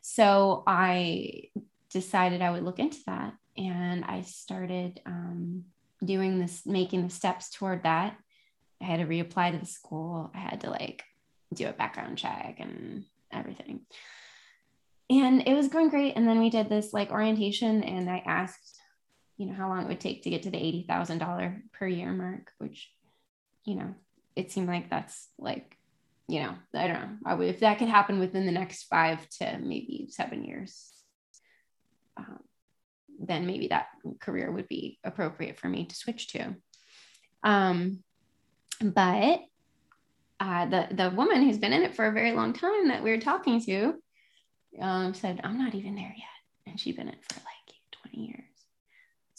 so 0.00 0.62
i 0.66 1.42
decided 1.90 2.40
i 2.40 2.50
would 2.50 2.62
look 2.62 2.78
into 2.78 2.98
that 3.06 3.34
and 3.58 4.04
I 4.04 4.22
started 4.22 5.00
um, 5.04 5.64
doing 6.02 6.38
this, 6.38 6.64
making 6.64 7.02
the 7.02 7.12
steps 7.12 7.50
toward 7.50 7.82
that. 7.82 8.16
I 8.80 8.84
had 8.84 9.00
to 9.00 9.06
reapply 9.06 9.52
to 9.52 9.58
the 9.58 9.66
school. 9.66 10.30
I 10.32 10.38
had 10.38 10.60
to 10.60 10.70
like 10.70 11.02
do 11.52 11.66
a 11.66 11.72
background 11.72 12.18
check 12.18 12.56
and 12.60 13.04
everything. 13.32 13.80
And 15.10 15.42
it 15.46 15.54
was 15.54 15.68
going 15.68 15.88
great. 15.88 16.14
And 16.16 16.28
then 16.28 16.38
we 16.38 16.50
did 16.50 16.68
this 16.68 16.92
like 16.92 17.10
orientation, 17.10 17.82
and 17.82 18.08
I 18.08 18.22
asked, 18.24 18.77
you 19.38 19.46
know, 19.46 19.54
how 19.54 19.68
long 19.68 19.84
it 19.84 19.88
would 19.88 20.00
take 20.00 20.24
to 20.24 20.30
get 20.30 20.42
to 20.42 20.50
the 20.50 20.58
$80,000 20.58 21.62
per 21.72 21.86
year 21.86 22.12
mark, 22.12 22.50
which, 22.58 22.90
you 23.64 23.76
know, 23.76 23.94
it 24.34 24.50
seemed 24.50 24.66
like 24.66 24.90
that's 24.90 25.28
like, 25.38 25.76
you 26.26 26.42
know, 26.42 26.54
I 26.74 26.88
don't 26.88 27.00
know. 27.00 27.16
I 27.24 27.34
would, 27.34 27.48
if 27.48 27.60
that 27.60 27.78
could 27.78 27.88
happen 27.88 28.18
within 28.18 28.46
the 28.46 28.52
next 28.52 28.84
five 28.84 29.26
to 29.38 29.58
maybe 29.58 30.08
seven 30.10 30.44
years, 30.44 30.92
um, 32.16 32.40
then 33.20 33.46
maybe 33.46 33.68
that 33.68 33.86
career 34.20 34.50
would 34.50 34.68
be 34.68 34.98
appropriate 35.04 35.58
for 35.58 35.68
me 35.68 35.86
to 35.86 35.94
switch 35.94 36.28
to. 36.32 36.56
Um, 37.44 38.02
but 38.82 39.40
uh, 40.40 40.66
the 40.66 40.88
the 40.90 41.10
woman 41.10 41.42
who's 41.42 41.58
been 41.58 41.72
in 41.72 41.82
it 41.82 41.96
for 41.96 42.06
a 42.06 42.12
very 42.12 42.32
long 42.32 42.52
time 42.52 42.88
that 42.88 43.02
we 43.02 43.10
were 43.10 43.20
talking 43.20 43.60
to 43.62 43.94
um, 44.80 45.14
said, 45.14 45.40
"I'm 45.42 45.58
not 45.58 45.74
even 45.74 45.96
there 45.96 46.14
yet," 46.16 46.66
and 46.66 46.78
she'd 46.78 46.96
been 46.96 47.08
in 47.08 47.14
it 47.14 47.24
for 47.28 47.40
like 47.40 48.12
20 48.12 48.26
years. 48.26 48.47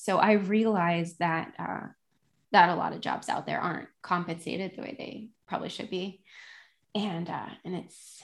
So 0.01 0.17
I 0.17 0.31
realized 0.31 1.19
that 1.19 1.53
uh, 1.59 1.87
that 2.53 2.69
a 2.69 2.75
lot 2.75 2.93
of 2.93 3.01
jobs 3.01 3.27
out 3.27 3.45
there 3.45 3.59
aren't 3.59 3.89
compensated 4.01 4.71
the 4.73 4.81
way 4.81 4.95
they 4.97 5.27
probably 5.45 5.67
should 5.67 5.89
be, 5.89 6.23
and 6.95 7.29
uh, 7.29 7.49
and 7.65 7.75
it's 7.75 8.23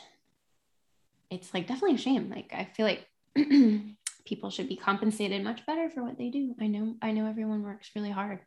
it's 1.29 1.53
like 1.53 1.67
definitely 1.67 1.95
a 1.95 1.99
shame. 1.99 2.29
Like 2.29 2.53
I 2.53 2.69
feel 2.73 2.85
like 2.85 3.05
people 4.25 4.51
should 4.51 4.69
be 4.69 4.77
compensated 4.77 5.43
much 5.43 5.65
better 5.65 5.89
for 5.89 6.01
what 6.01 6.17
they 6.17 6.29
do. 6.29 6.55
I 6.61 6.67
know 6.67 6.95
I 7.01 7.11
know 7.11 7.27
everyone 7.27 7.61
works 7.61 7.91
really 7.93 8.09
hard. 8.09 8.39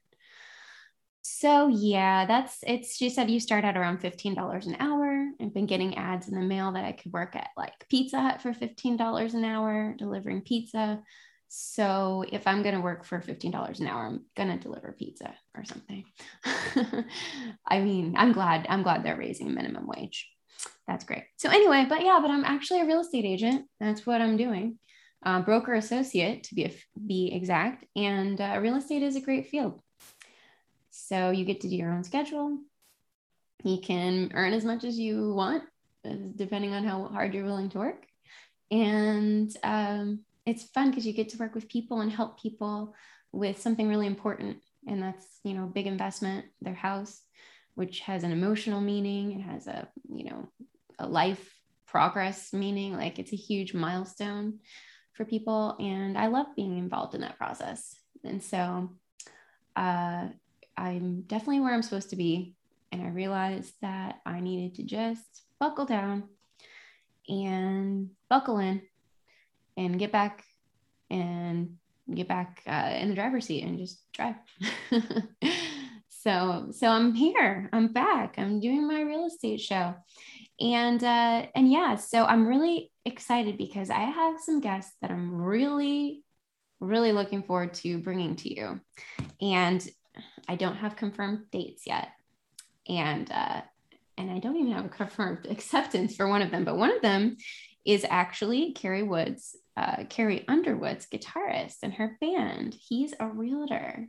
So 1.21 1.69
yeah, 1.69 2.25
that's 2.25 2.61
it's 2.67 2.97
she 2.97 3.11
said 3.11 3.31
you 3.31 3.41
start 3.41 3.63
at 3.63 3.77
around 3.77 4.01
$15 4.01 4.67
an 4.67 4.77
hour. 4.81 5.29
I've 5.39 5.53
been 5.53 5.67
getting 5.67 5.99
ads 5.99 6.29
in 6.29 6.35
the 6.35 6.47
mail 6.47 6.73
that 6.73 6.87
I 6.87 6.93
could 6.93 7.13
work 7.13 7.37
at 7.37 7.51
like 7.59 7.87
Pizza 7.91 8.23
Hut 8.23 8.41
for 8.41 8.55
$15 8.55 9.35
an 9.35 9.45
hour 9.45 9.95
delivering 9.99 10.41
pizza. 10.41 11.03
So 11.49 12.25
if 12.31 12.47
I'm 12.47 12.62
going 12.62 12.75
to 12.75 12.81
work 12.81 13.05
for 13.05 13.21
$15 13.21 13.81
an 13.81 13.87
hour, 13.87 14.07
I'm 14.07 14.25
going 14.37 14.50
to 14.50 14.62
deliver 14.62 14.93
pizza 14.93 15.35
or 15.57 15.64
something. 15.64 16.05
I 17.67 17.81
mean, 17.81 18.14
I'm 18.17 18.33
glad 18.33 18.67
I'm 18.69 18.83
glad 18.83 19.02
they're 19.02 19.17
raising 19.17 19.55
minimum 19.55 19.87
wage. 19.87 20.31
That's 20.87 21.05
great. 21.05 21.25
So 21.37 21.49
anyway, 21.49 21.87
but 21.88 22.02
yeah, 22.02 22.19
but 22.21 22.31
I'm 22.31 22.45
actually 22.45 22.81
a 22.81 22.87
real 22.87 23.00
estate 23.00 23.25
agent. 23.25 23.67
That's 23.81 24.07
what 24.07 24.21
I'm 24.21 24.37
doing. 24.37 24.78
Uh, 25.25 25.40
broker 25.40 25.75
associate 25.75 26.45
to 26.45 26.55
be 26.55 26.64
a, 26.67 26.73
be 27.05 27.33
exact, 27.33 27.85
and 27.97 28.40
uh, 28.40 28.59
real 28.61 28.76
estate 28.76 29.02
is 29.02 29.17
a 29.17 29.21
great 29.21 29.49
field. 29.49 29.81
So 30.90 31.31
you 31.31 31.45
get 31.45 31.62
to 31.62 31.69
do 31.69 31.76
your 31.76 31.93
own 31.93 32.05
schedule. 32.05 32.59
You 33.64 33.81
can 33.81 34.31
earn 34.35 34.52
as 34.52 34.64
much 34.64 34.85
as 34.85 34.99
you 34.99 35.33
want, 35.35 35.64
uh, 36.09 36.14
depending 36.37 36.73
on 36.73 36.85
how 36.85 37.07
hard 37.07 37.35
you're 37.35 37.45
willing 37.45 37.71
to 37.71 37.78
work. 37.78 38.07
And 38.71 39.55
um, 39.64 40.21
it's 40.49 40.64
fun 40.64 40.90
because 40.90 41.07
you 41.07 41.12
get 41.12 41.28
to 41.31 41.38
work 41.38 41.55
with 41.55 41.69
people 41.69 42.00
and 42.00 42.11
help 42.11 42.40
people 42.40 42.95
with 43.33 43.61
something 43.61 43.88
really 43.88 44.07
important. 44.07 44.57
And 44.87 45.02
that's, 45.02 45.26
you 45.45 45.52
know, 45.52 45.67
big 45.67 45.87
investment, 45.87 46.47
their 46.62 46.75
house, 46.75 47.21
which 47.75 48.00
has 48.00 48.25
an 48.25 48.33
emotional 48.33 48.81
meaning. 48.81 49.38
It 49.38 49.43
has 49.43 49.67
a, 49.67 49.87
you 50.09 50.25
know, 50.25 50.49
a 50.99 51.07
life 51.07 51.55
progress 51.87 52.55
meaning. 52.55 52.95
Like 52.95 53.19
it's 53.19 53.35
a 53.35 53.37
huge 53.37 53.75
milestone 53.75 54.61
for 55.12 55.26
people. 55.26 55.76
And 55.78 56.17
I 56.17 56.28
love 56.28 56.47
being 56.57 56.78
involved 56.78 57.14
in 57.14 57.21
that 57.21 57.37
process. 57.37 57.95
And 58.25 58.43
so, 58.43 58.90
uh, 59.76 60.28
I'm 60.78 61.23
definitely 61.23 61.61
where 61.61 61.75
I'm 61.75 61.83
supposed 61.83 62.11
to 62.11 62.17
be. 62.17 62.55
And 62.90 63.02
I 63.02 63.09
realized 63.09 63.75
that 63.83 64.21
I 64.25 64.40
needed 64.40 64.76
to 64.76 64.85
just 64.85 65.43
buckle 65.61 65.85
down 65.85 66.28
and 67.28 68.11
buckle 68.31 68.59
in 68.59 68.81
and 69.79 69.99
get 69.99 70.11
back 70.13 70.45
and 71.09 71.77
get 72.13 72.29
back 72.29 72.63
uh, 72.67 72.97
in 72.99 73.09
the 73.09 73.15
driver's 73.15 73.47
seat 73.47 73.65
and 73.65 73.79
just 73.79 74.01
drive. 74.13 74.35
so, 76.09 76.69
so 76.73 76.89
I'm 76.89 77.15
here. 77.15 77.71
I'm 77.73 77.93
back. 77.93 78.35
I'm 78.39 78.61
doing 78.61 78.87
my 78.87 79.01
real 79.03 79.27
estate 79.27 79.61
show, 79.61 79.95
and 80.61 81.03
uh, 81.03 81.47
and 81.55 81.71
yeah. 81.71 81.95
So 81.95 82.25
I'm 82.25 82.47
really 82.47 82.91
excited 83.05 83.57
because 83.57 83.89
I 83.89 84.01
have 84.01 84.41
some 84.41 84.61
guests 84.61 84.95
that 85.01 85.11
I'm 85.11 85.41
really, 85.41 86.25
really 86.81 87.13
looking 87.13 87.45
forward 87.45 87.75
to 87.75 87.99
bringing 87.99 88.37
to 88.37 88.55
you, 88.55 88.81
and 89.41 89.87
I 90.49 90.57
don't 90.57 90.77
have 90.77 90.97
confirmed 90.97 91.45
dates 91.53 91.87
yet. 91.87 92.09
And 92.89 93.31
uh, 93.31 93.61
and 94.19 94.31
I 94.31 94.41
don't 94.41 94.57
even 94.57 94.73
have 94.73 94.85
a 94.85 94.89
confirmed 95.01 95.47
acceptance 95.47 96.17
for 96.17 96.29
one 96.29 96.43
of 96.43 96.51
them, 96.51 96.65
but 96.65 96.77
one 96.77 96.95
of 96.95 97.01
them 97.01 97.37
is 97.88 98.04
actually 98.11 98.73
Carrie 98.73 99.02
Woods, 99.02 99.57
uh, 99.75 100.04
Carrie 100.11 100.45
Underwood's 100.47 101.07
guitarist 101.07 101.76
and 101.83 101.95
her 101.95 102.18
band. 102.21 102.75
He's 102.75 103.14
a 103.18 103.26
realtor. 103.26 104.09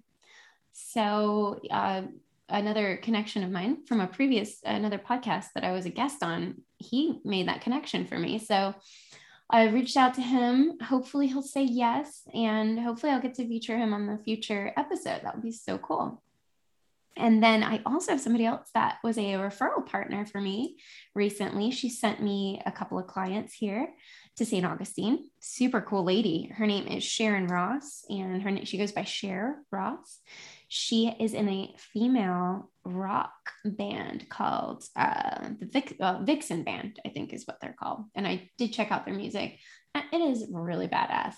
So 0.74 1.62
uh, 1.72 2.02
another 2.50 2.98
connection 2.98 3.42
of 3.42 3.52
mine 3.52 3.86
from 3.86 4.02
a 4.02 4.08
previous 4.08 4.60
another 4.66 4.98
podcast 4.98 5.54
that 5.56 5.64
I 5.64 5.72
was 5.72 5.86
a 5.86 5.90
guest 5.92 6.22
on, 6.24 6.62
he 6.78 7.22
made 7.24 7.48
that 7.48 7.62
connection 7.62 8.06
for 8.06 8.20
me. 8.20 8.38
So 8.38 8.76
I 9.50 9.70
reached 9.70 9.96
out 9.96 10.14
to 10.16 10.22
him. 10.22 10.74
Hopefully 10.82 11.28
he'll 11.28 11.42
say 11.42 11.64
yes, 11.64 12.24
and 12.34 12.78
hopefully 12.78 13.14
I'll 13.14 13.22
get 13.22 13.36
to 13.36 13.48
feature 13.48 13.78
him 13.78 13.94
on 13.94 14.08
the 14.08 14.22
future 14.26 14.74
episode. 14.76 15.22
That 15.24 15.36
would 15.36 15.44
be 15.44 15.54
so 15.54 15.78
cool. 15.78 16.22
And 17.20 17.44
then 17.44 17.64
I 17.64 17.82
also 17.86 18.14
have 18.14 18.22
somebody 18.22 18.46
else 18.46 18.70
that 18.74 18.98
was 19.04 19.18
a 19.18 19.34
referral 19.34 19.86
partner 19.86 20.26
for 20.26 20.40
me 20.40 20.78
recently. 21.14 21.70
She 21.70 21.90
sent 21.90 22.24
me 22.24 22.62
a 22.66 22.72
couple 22.72 22.98
of 22.98 23.08
clients 23.08 23.54
here 23.54 23.90
to 24.38 24.46
St. 24.46 24.66
Augustine. 24.66 25.30
Super 25.42 25.82
cool 25.82 26.06
lady. 26.06 26.50
Her 26.56 26.66
name 26.66 26.88
is 26.88 27.04
Sharon 27.04 27.48
Ross, 27.48 28.06
and 28.10 28.42
her 28.42 28.66
she 28.66 28.78
goes 28.78 28.94
by 28.94 29.04
Share 29.04 29.60
Ross. 29.70 30.20
She 30.70 31.14
is 31.20 31.34
in 31.34 31.50
a 31.50 31.76
female 31.78 32.72
rock 32.86 33.34
band 33.66 34.30
called 34.30 34.86
uh, 34.96 35.50
the 35.60 35.84
uh, 36.00 36.24
Vixen 36.24 36.64
Band, 36.64 37.00
I 37.06 37.10
think 37.10 37.34
is 37.34 37.46
what 37.46 37.60
they're 37.60 37.76
called. 37.78 38.06
And 38.16 38.26
I 38.26 38.50
did 38.58 38.72
check 38.72 38.92
out 38.92 39.06
their 39.06 39.16
music. 39.16 39.58
It 39.96 40.22
is 40.22 40.46
really 40.50 40.88
badass. 40.88 41.36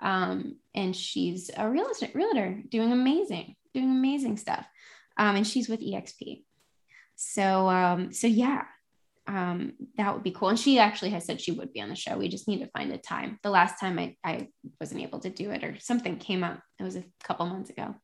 Um, 0.00 0.56
and 0.74 0.94
she's 0.94 1.50
a 1.54 1.68
real 1.68 1.88
estate 1.88 2.14
realtor 2.14 2.62
doing 2.68 2.92
amazing, 2.92 3.56
doing 3.74 3.90
amazing 3.90 4.36
stuff 4.36 4.64
um, 5.18 5.36
and 5.36 5.46
she's 5.46 5.68
with 5.68 5.80
EXP. 5.80 6.44
So, 7.16 7.68
um, 7.68 8.12
so 8.12 8.28
yeah, 8.28 8.62
um, 9.26 9.74
that 9.96 10.14
would 10.14 10.22
be 10.22 10.30
cool. 10.30 10.48
And 10.48 10.58
she 10.58 10.78
actually 10.78 11.10
has 11.10 11.26
said 11.26 11.40
she 11.40 11.52
would 11.52 11.72
be 11.72 11.82
on 11.82 11.90
the 11.90 11.94
show. 11.94 12.16
We 12.16 12.28
just 12.28 12.48
need 12.48 12.60
to 12.60 12.70
find 12.70 12.90
a 12.92 12.98
time. 12.98 13.38
The 13.42 13.50
last 13.50 13.78
time 13.78 13.98
I, 13.98 14.16
I 14.24 14.48
wasn't 14.80 15.02
able 15.02 15.20
to 15.20 15.28
do 15.28 15.50
it 15.50 15.62
or 15.62 15.76
something 15.80 16.16
came 16.16 16.42
up. 16.42 16.60
It 16.80 16.84
was 16.84 16.96
a 16.96 17.04
couple 17.22 17.44
months 17.46 17.68
ago. 17.68 17.94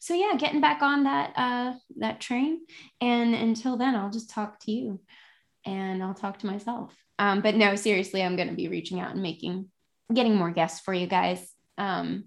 So 0.00 0.14
yeah, 0.14 0.34
getting 0.36 0.60
back 0.60 0.82
on 0.82 1.04
that, 1.04 1.32
uh, 1.36 1.74
that 1.98 2.20
train. 2.20 2.60
And 3.00 3.34
until 3.34 3.76
then, 3.76 3.94
I'll 3.94 4.10
just 4.10 4.30
talk 4.30 4.58
to 4.60 4.72
you 4.72 5.00
and 5.64 6.02
I'll 6.02 6.14
talk 6.14 6.40
to 6.40 6.46
myself. 6.46 6.92
Um, 7.18 7.40
but 7.40 7.54
no, 7.54 7.76
seriously, 7.76 8.22
I'm 8.22 8.36
going 8.36 8.48
to 8.48 8.54
be 8.54 8.68
reaching 8.68 8.98
out 8.98 9.12
and 9.12 9.22
making, 9.22 9.68
getting 10.12 10.34
more 10.34 10.50
guests 10.50 10.80
for 10.80 10.92
you 10.92 11.06
guys. 11.06 11.46
Um, 11.78 12.24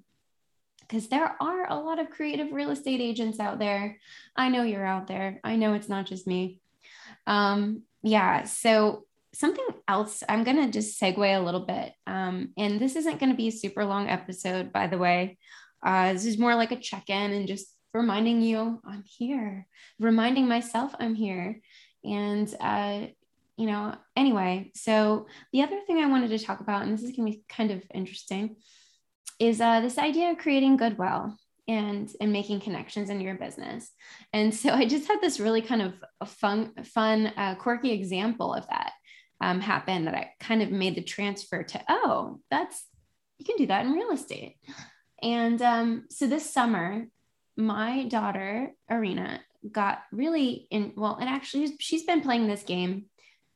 because 0.88 1.08
there 1.08 1.36
are 1.41 1.70
a 1.70 1.75
lot 1.75 2.00
of 2.00 2.10
creative 2.10 2.51
real 2.51 2.72
estate 2.72 3.01
agents 3.01 3.39
out 3.39 3.60
there. 3.60 3.98
I 4.36 4.50
know 4.50 4.63
you're 4.63 4.86
out 4.86 5.08
there. 5.08 5.39
I 5.44 5.56
know 5.56 5.74
it's 5.74 5.89
not 5.89 6.06
just 6.06 6.27
me. 6.27 6.62
Um, 7.25 7.84
yeah. 8.03 8.44
So 8.44 9.06
something 9.34 9.65
else, 9.88 10.24
I'm 10.27 10.44
going 10.44 10.58
to 10.58 10.72
just 10.72 11.00
segue 11.00 11.17
a 11.17 11.44
little 11.44 11.65
bit. 11.65 11.94
Um, 12.06 12.53
and 12.58 12.79
this 12.79 12.96
isn't 12.96 13.20
going 13.20 13.32
to 13.32 13.38
be 13.38 13.50
a 13.50 13.51
super 13.51 13.86
long 13.86 14.10
episode, 14.10 14.72
by 14.72 14.88
the 14.88 14.98
way. 14.98 15.38
Uh, 15.84 16.13
this 16.13 16.25
is 16.25 16.38
more 16.38 16.56
like 16.56 16.72
a 16.72 16.79
check 16.79 17.10
in 17.10 17.32
and 17.32 17.48
just 17.48 17.67
reminding 17.94 18.41
you 18.41 18.82
I'm 18.86 19.03
here, 19.06 19.67
reminding 20.00 20.48
myself 20.48 20.96
I'm 21.00 21.15
here. 21.15 21.62
And, 22.03 22.53
uh, 22.60 23.08
you 23.58 23.65
know, 23.65 23.96
anyway, 24.15 24.72
so 24.75 25.27
the 25.51 25.63
other 25.63 25.79
thing 25.86 25.98
I 25.98 26.08
wanted 26.08 26.29
to 26.29 26.39
talk 26.39 26.60
about, 26.60 26.84
and 26.84 26.94
this 26.94 27.03
is 27.03 27.15
going 27.15 27.32
to 27.32 27.38
be 27.38 27.44
kind 27.50 27.72
of 27.72 27.84
interesting, 27.94 28.56
is 29.39 29.62
uh, 29.62 29.82
this 29.82 29.98
idea 29.98 30.32
of 30.32 30.38
creating 30.38 30.77
goodwill 30.77 31.38
and 31.67 32.10
and 32.22 32.32
making 32.32 32.62
connections 32.62 33.10
in 33.10 33.20
your 33.20 33.36
business. 33.36 33.91
And 34.34 34.53
so 34.53 34.72
I 34.72 34.86
just 34.86 35.08
had 35.08 35.20
this 35.22 35.39
really 35.39 35.62
kind 35.62 35.82
of 35.82 36.29
fun, 36.29 36.72
fun, 36.84 37.27
uh, 37.36 37.56
quirky 37.56 37.91
example 37.91 38.53
of 38.53 38.67
that 38.67 38.94
um, 39.41 39.60
happen 39.60 40.06
that 40.06 40.15
I 40.15 40.32
kind 40.39 40.62
of 40.62 40.72
made 40.72 40.96
the 40.96 41.03
transfer 41.03 41.63
to. 41.63 41.84
Oh, 41.89 42.39
that's 42.50 42.86
you 43.38 43.46
can 43.46 43.58
do 43.58 43.67
that 43.67 43.86
in 43.86 43.91
real 43.91 44.12
estate. 44.12 44.56
And 45.22 45.62
um, 45.62 46.06
so 46.10 46.27
this 46.27 46.51
summer, 46.51 47.08
my 47.56 48.06
daughter 48.06 48.72
Arena 48.89 49.41
got 49.70 50.00
really 50.12 50.67
in. 50.72 50.94
Well, 50.96 51.17
and 51.20 51.29
actually, 51.29 51.75
she's 51.79 52.03
been 52.03 52.22
playing 52.22 52.48
this 52.48 52.63
game 52.63 53.06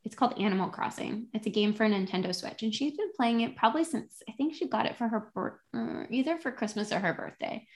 it's 0.04 0.16
called 0.16 0.40
Animal 0.40 0.70
Crossing. 0.70 1.28
It's 1.34 1.46
a 1.46 1.52
game 1.52 1.74
for 1.74 1.86
Nintendo 1.86 2.34
Switch, 2.34 2.64
and 2.64 2.74
she's 2.74 2.98
been 2.98 3.12
playing 3.16 3.42
it 3.42 3.56
probably 3.56 3.84
since 3.84 4.24
I 4.28 4.32
think 4.34 4.56
she 4.56 4.68
got 4.68 4.86
it 4.86 4.98
for 4.98 5.08
her 5.08 5.32
birth, 5.34 5.60
uh, 5.76 6.04
either 6.10 6.38
for 6.38 6.52
Christmas 6.52 6.92
or 6.92 7.00
her 7.00 7.14
birthday. 7.14 7.68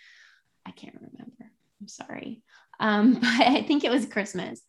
I 0.65 0.71
can't 0.71 0.95
remember. 0.95 1.51
I'm 1.79 1.87
sorry, 1.87 2.41
um, 2.79 3.13
but 3.21 3.23
I 3.23 3.61
think 3.61 3.83
it 3.83 3.91
was 3.91 4.05
Christmas, 4.05 4.61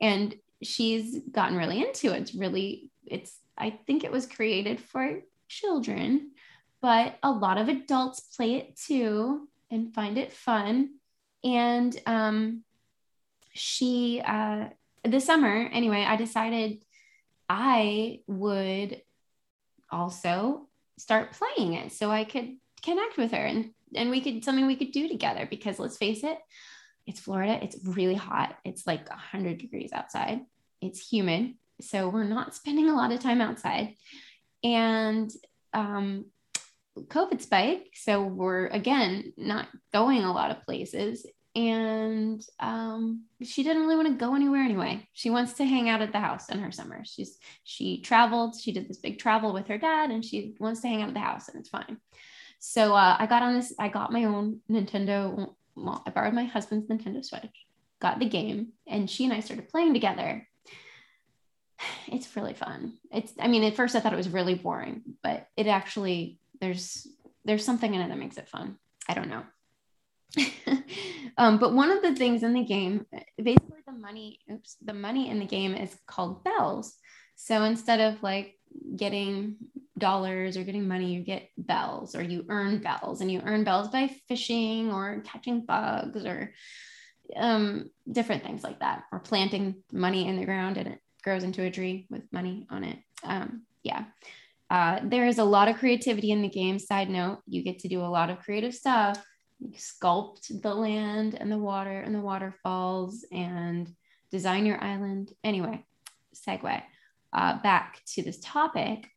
and 0.00 0.34
she's 0.62 1.18
gotten 1.30 1.56
really 1.56 1.82
into 1.82 2.12
it. 2.14 2.22
It's 2.22 2.34
really, 2.34 2.90
it's. 3.06 3.38
I 3.58 3.78
think 3.86 4.04
it 4.04 4.12
was 4.12 4.26
created 4.26 4.80
for 4.80 5.20
children, 5.48 6.30
but 6.80 7.18
a 7.22 7.30
lot 7.30 7.58
of 7.58 7.68
adults 7.68 8.20
play 8.20 8.54
it 8.54 8.76
too 8.76 9.48
and 9.70 9.94
find 9.94 10.16
it 10.16 10.32
fun. 10.32 10.94
And 11.44 11.98
um, 12.06 12.64
she, 13.52 14.22
uh, 14.24 14.68
this 15.04 15.26
summer, 15.26 15.68
anyway, 15.72 16.04
I 16.08 16.16
decided 16.16 16.82
I 17.48 18.20
would 18.26 19.02
also 19.90 20.68
start 20.98 21.32
playing 21.32 21.74
it 21.74 21.92
so 21.92 22.10
I 22.10 22.24
could 22.24 22.56
connect 22.82 23.16
with 23.16 23.32
her 23.32 23.44
and 23.44 23.70
and 23.94 24.10
we 24.10 24.20
could 24.20 24.44
something 24.44 24.66
we 24.66 24.76
could 24.76 24.92
do 24.92 25.06
together 25.06 25.46
because 25.48 25.78
let's 25.78 25.96
face 25.96 26.24
it 26.24 26.38
it's 27.06 27.20
Florida 27.20 27.58
it's 27.62 27.76
really 27.84 28.14
hot 28.14 28.56
it's 28.64 28.86
like 28.86 29.08
100 29.08 29.58
degrees 29.58 29.90
outside 29.92 30.40
it's 30.80 31.06
humid 31.06 31.54
so 31.80 32.08
we're 32.08 32.24
not 32.24 32.54
spending 32.60 32.88
a 32.88 32.94
lot 32.94 33.12
of 33.12 33.20
time 33.20 33.40
outside. 33.40 33.94
And 34.64 35.30
um 35.74 36.26
covid 37.08 37.40
spike 37.40 37.88
so 37.94 38.22
we're 38.22 38.66
again 38.66 39.32
not 39.38 39.66
going 39.94 40.22
a 40.22 40.32
lot 40.32 40.50
of 40.50 40.62
places 40.64 41.24
and 41.54 42.42
um, 42.60 43.24
she 43.42 43.62
didn't 43.62 43.82
really 43.82 43.96
want 43.96 44.08
to 44.08 44.14
go 44.14 44.34
anywhere 44.34 44.62
anyway. 44.62 45.06
She 45.12 45.30
wants 45.30 45.54
to 45.54 45.64
hang 45.64 45.88
out 45.88 46.02
at 46.02 46.12
the 46.12 46.20
house 46.20 46.48
in 46.48 46.58
her 46.60 46.72
summer. 46.72 47.04
She's 47.04 47.38
she 47.64 48.00
traveled. 48.00 48.56
She 48.58 48.72
did 48.72 48.88
this 48.88 48.98
big 48.98 49.18
travel 49.18 49.52
with 49.52 49.68
her 49.68 49.78
dad, 49.78 50.10
and 50.10 50.24
she 50.24 50.54
wants 50.58 50.80
to 50.80 50.88
hang 50.88 51.02
out 51.02 51.08
at 51.08 51.14
the 51.14 51.20
house, 51.20 51.48
and 51.48 51.58
it's 51.58 51.68
fine. 51.68 51.98
So 52.58 52.94
uh, 52.94 53.16
I 53.18 53.26
got 53.26 53.42
on 53.42 53.54
this. 53.54 53.74
I 53.78 53.88
got 53.88 54.12
my 54.12 54.24
own 54.24 54.60
Nintendo. 54.70 55.54
Well, 55.74 56.02
I 56.06 56.10
borrowed 56.10 56.34
my 56.34 56.44
husband's 56.44 56.88
Nintendo 56.88 57.24
Switch 57.24 57.66
got 58.02 58.18
the 58.18 58.28
game 58.28 58.72
and 58.86 59.08
she 59.08 59.24
and 59.24 59.32
I 59.32 59.40
started 59.40 59.68
playing 59.70 59.94
together. 59.94 60.46
It's 62.08 62.36
really 62.36 62.54
fun. 62.54 62.98
It's, 63.10 63.32
I 63.40 63.48
mean, 63.48 63.64
at 63.64 63.74
first 63.74 63.96
I 63.96 64.00
thought 64.00 64.12
it 64.12 64.16
was 64.16 64.28
really 64.28 64.54
boring, 64.54 65.02
but 65.22 65.48
it 65.56 65.66
actually, 65.66 66.38
there's, 66.60 67.08
there's 67.44 67.64
something 67.64 67.92
in 67.92 68.00
it 68.00 68.08
that 68.08 68.18
makes 68.18 68.36
it 68.36 68.48
fun. 68.48 68.76
I 69.08 69.14
don't 69.14 69.30
know. 69.30 69.42
um, 71.38 71.58
but 71.58 71.74
one 71.74 71.90
of 71.90 72.02
the 72.02 72.14
things 72.14 72.42
in 72.42 72.52
the 72.52 72.64
game, 72.64 73.06
basically 73.36 73.80
the 73.86 73.92
money, 73.92 74.38
oops, 74.50 74.76
the 74.82 74.94
money 74.94 75.28
in 75.28 75.38
the 75.38 75.46
game 75.46 75.74
is 75.74 75.94
called 76.06 76.44
bells. 76.44 76.96
So 77.36 77.64
instead 77.64 78.00
of 78.00 78.22
like 78.22 78.54
getting 78.96 79.56
dollars 79.98 80.56
or 80.56 80.64
getting 80.64 80.88
money, 80.88 81.12
you 81.12 81.22
get 81.22 81.48
bells 81.56 82.14
or 82.14 82.22
you 82.22 82.44
earn 82.48 82.78
bells 82.78 83.20
and 83.20 83.30
you 83.30 83.42
earn 83.44 83.64
bells 83.64 83.88
by 83.88 84.08
fishing 84.28 84.92
or 84.92 85.22
catching 85.24 85.64
bugs 85.64 86.24
or 86.24 86.52
um, 87.36 87.90
different 88.10 88.42
things 88.42 88.62
like 88.62 88.80
that, 88.80 89.04
or 89.12 89.20
planting 89.20 89.82
money 89.92 90.28
in 90.28 90.36
the 90.36 90.44
ground 90.44 90.76
and 90.76 90.88
it 90.88 90.98
grows 91.22 91.44
into 91.44 91.62
a 91.62 91.70
tree 91.70 92.06
with 92.10 92.22
money 92.32 92.66
on 92.70 92.84
it. 92.84 92.98
Um, 93.24 93.62
yeah. 93.82 94.04
Uh, 94.70 95.00
there 95.04 95.26
is 95.26 95.38
a 95.38 95.44
lot 95.44 95.68
of 95.68 95.76
creativity 95.78 96.30
in 96.30 96.42
the 96.42 96.48
game. 96.48 96.78
Side 96.78 97.10
note, 97.10 97.40
you 97.46 97.62
get 97.62 97.80
to 97.80 97.88
do 97.88 98.00
a 98.00 98.08
lot 98.08 98.30
of 98.30 98.38
creative 98.40 98.74
stuff. 98.74 99.22
Sculpt 99.70 100.62
the 100.62 100.74
land 100.74 101.34
and 101.34 101.50
the 101.50 101.58
water 101.58 102.00
and 102.00 102.14
the 102.14 102.20
waterfalls 102.20 103.24
and 103.32 103.92
design 104.30 104.66
your 104.66 104.82
island. 104.82 105.32
Anyway, 105.44 105.84
segue 106.34 106.82
uh, 107.32 107.62
back 107.62 108.00
to 108.06 108.22
this 108.22 108.38
topic. 108.40 109.08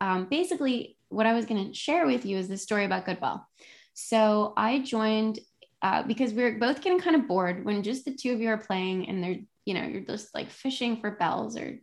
Um, 0.00 0.26
basically, 0.30 0.96
what 1.08 1.26
I 1.26 1.34
was 1.34 1.44
going 1.44 1.66
to 1.66 1.74
share 1.74 2.06
with 2.06 2.24
you 2.24 2.38
is 2.38 2.48
the 2.48 2.56
story 2.56 2.84
about 2.84 3.04
Goodwill. 3.04 3.46
So 3.94 4.54
I 4.56 4.78
joined 4.78 5.40
uh, 5.82 6.02
because 6.04 6.32
we 6.32 6.42
are 6.44 6.58
both 6.58 6.80
getting 6.80 7.00
kind 7.00 7.16
of 7.16 7.28
bored 7.28 7.64
when 7.64 7.82
just 7.82 8.04
the 8.04 8.14
two 8.14 8.32
of 8.32 8.40
you 8.40 8.48
are 8.50 8.58
playing 8.58 9.08
and 9.08 9.22
they're, 9.22 9.38
you 9.64 9.74
know, 9.74 9.82
you're 9.82 10.02
just 10.02 10.34
like 10.34 10.50
fishing 10.50 11.00
for 11.00 11.10
bells 11.12 11.56
or 11.56 11.78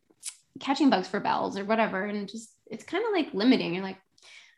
catching 0.60 0.90
bugs 0.90 1.08
for 1.08 1.20
bells 1.20 1.58
or 1.58 1.66
whatever. 1.66 2.06
And 2.06 2.28
just, 2.28 2.50
it's 2.66 2.84
kind 2.84 3.04
of 3.06 3.12
like 3.12 3.34
limiting. 3.34 3.74
You're 3.74 3.84
like, 3.84 4.00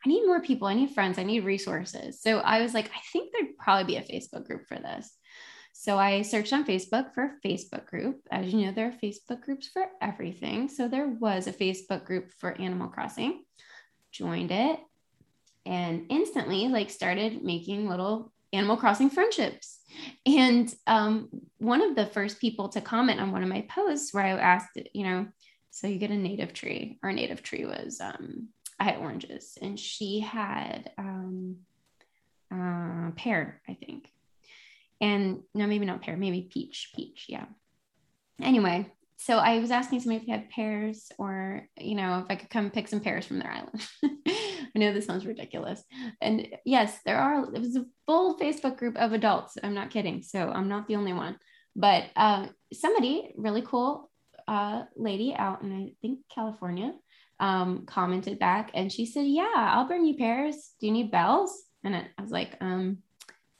I 0.05 0.09
need 0.09 0.25
more 0.25 0.41
people. 0.41 0.67
I 0.67 0.73
need 0.73 0.91
friends. 0.91 1.17
I 1.17 1.23
need 1.23 1.43
resources. 1.43 2.21
So 2.21 2.39
I 2.39 2.61
was 2.61 2.73
like, 2.73 2.87
I 2.87 2.99
think 3.11 3.31
there'd 3.31 3.57
probably 3.57 3.95
be 3.95 3.97
a 3.97 4.01
Facebook 4.01 4.45
group 4.45 4.67
for 4.67 4.77
this. 4.77 5.11
So 5.73 5.97
I 5.97 6.23
searched 6.23 6.53
on 6.53 6.65
Facebook 6.65 7.13
for 7.13 7.23
a 7.23 7.47
Facebook 7.47 7.85
group. 7.85 8.21
As 8.31 8.51
you 8.51 8.65
know, 8.65 8.71
there 8.71 8.87
are 8.87 9.03
Facebook 9.03 9.41
groups 9.41 9.67
for 9.67 9.85
everything. 10.01 10.67
So 10.69 10.87
there 10.87 11.07
was 11.07 11.47
a 11.47 11.53
Facebook 11.53 12.05
group 12.05 12.31
for 12.37 12.59
Animal 12.59 12.89
Crossing, 12.89 13.43
joined 14.11 14.51
it, 14.51 14.79
and 15.65 16.05
instantly 16.09 16.67
like 16.67 16.89
started 16.89 17.43
making 17.43 17.87
little 17.87 18.31
Animal 18.51 18.77
Crossing 18.77 19.09
friendships. 19.09 19.79
And 20.25 20.73
um, 20.87 21.29
one 21.59 21.81
of 21.81 21.95
the 21.95 22.07
first 22.07 22.39
people 22.41 22.69
to 22.69 22.81
comment 22.81 23.19
on 23.19 23.31
one 23.31 23.43
of 23.43 23.49
my 23.49 23.65
posts 23.69 24.13
where 24.13 24.25
I 24.25 24.31
asked, 24.31 24.77
you 24.93 25.03
know, 25.03 25.27
so 25.71 25.87
you 25.87 25.99
get 25.99 26.11
a 26.11 26.17
native 26.17 26.53
tree. 26.53 26.99
Our 27.03 27.13
native 27.13 27.43
tree 27.43 27.65
was 27.65 28.01
um, 28.01 28.49
I 28.79 28.85
had 28.85 28.97
oranges, 28.97 29.57
and 29.61 29.79
she 29.79 30.19
had 30.19 30.91
um, 30.97 31.57
uh, 32.53 33.11
pear, 33.15 33.61
I 33.67 33.73
think. 33.73 34.09
And 35.01 35.41
no, 35.53 35.67
maybe 35.67 35.85
not 35.85 36.01
pear, 36.01 36.17
maybe 36.17 36.49
peach, 36.51 36.91
peach, 36.95 37.25
yeah. 37.29 37.45
Anyway, 38.41 38.91
so 39.17 39.37
I 39.37 39.59
was 39.59 39.71
asking 39.71 39.99
somebody 39.99 40.21
if 40.21 40.25
they 40.25 40.31
had 40.31 40.49
pears 40.49 41.11
or, 41.17 41.67
you 41.77 41.95
know, 41.95 42.19
if 42.19 42.25
I 42.29 42.35
could 42.35 42.49
come 42.49 42.69
pick 42.69 42.87
some 42.87 43.01
pears 43.01 43.25
from 43.25 43.39
their 43.39 43.51
island. 43.51 43.87
I 44.27 44.79
know 44.79 44.93
this 44.93 45.05
sounds 45.05 45.25
ridiculous. 45.25 45.83
And 46.21 46.47
yes, 46.65 46.99
there 47.05 47.17
are, 47.17 47.43
it 47.53 47.59
was 47.59 47.75
a 47.75 47.85
full 48.05 48.39
Facebook 48.39 48.77
group 48.77 48.97
of 48.97 49.11
adults. 49.11 49.57
I'm 49.61 49.73
not 49.73 49.89
kidding. 49.89 50.21
So 50.21 50.49
I'm 50.49 50.69
not 50.69 50.87
the 50.87 50.95
only 50.95 51.11
one. 51.11 51.37
But 51.75 52.05
uh, 52.15 52.47
somebody, 52.71 53.33
really 53.35 53.61
cool 53.61 54.09
uh, 54.47 54.83
lady 54.95 55.33
out 55.35 55.61
in, 55.63 55.73
I 55.73 55.93
think, 56.01 56.19
California, 56.33 56.93
um, 57.39 57.85
commented 57.85 58.39
back 58.39 58.71
and 58.73 58.91
she 58.91 59.05
said, 59.05 59.25
Yeah, 59.25 59.53
I'll 59.55 59.87
bring 59.87 60.05
you 60.05 60.15
pears. 60.15 60.71
Do 60.79 60.87
you 60.87 60.93
need 60.93 61.11
bells? 61.11 61.63
And 61.83 61.95
I 61.95 62.21
was 62.21 62.31
like, 62.31 62.57
um, 62.59 62.99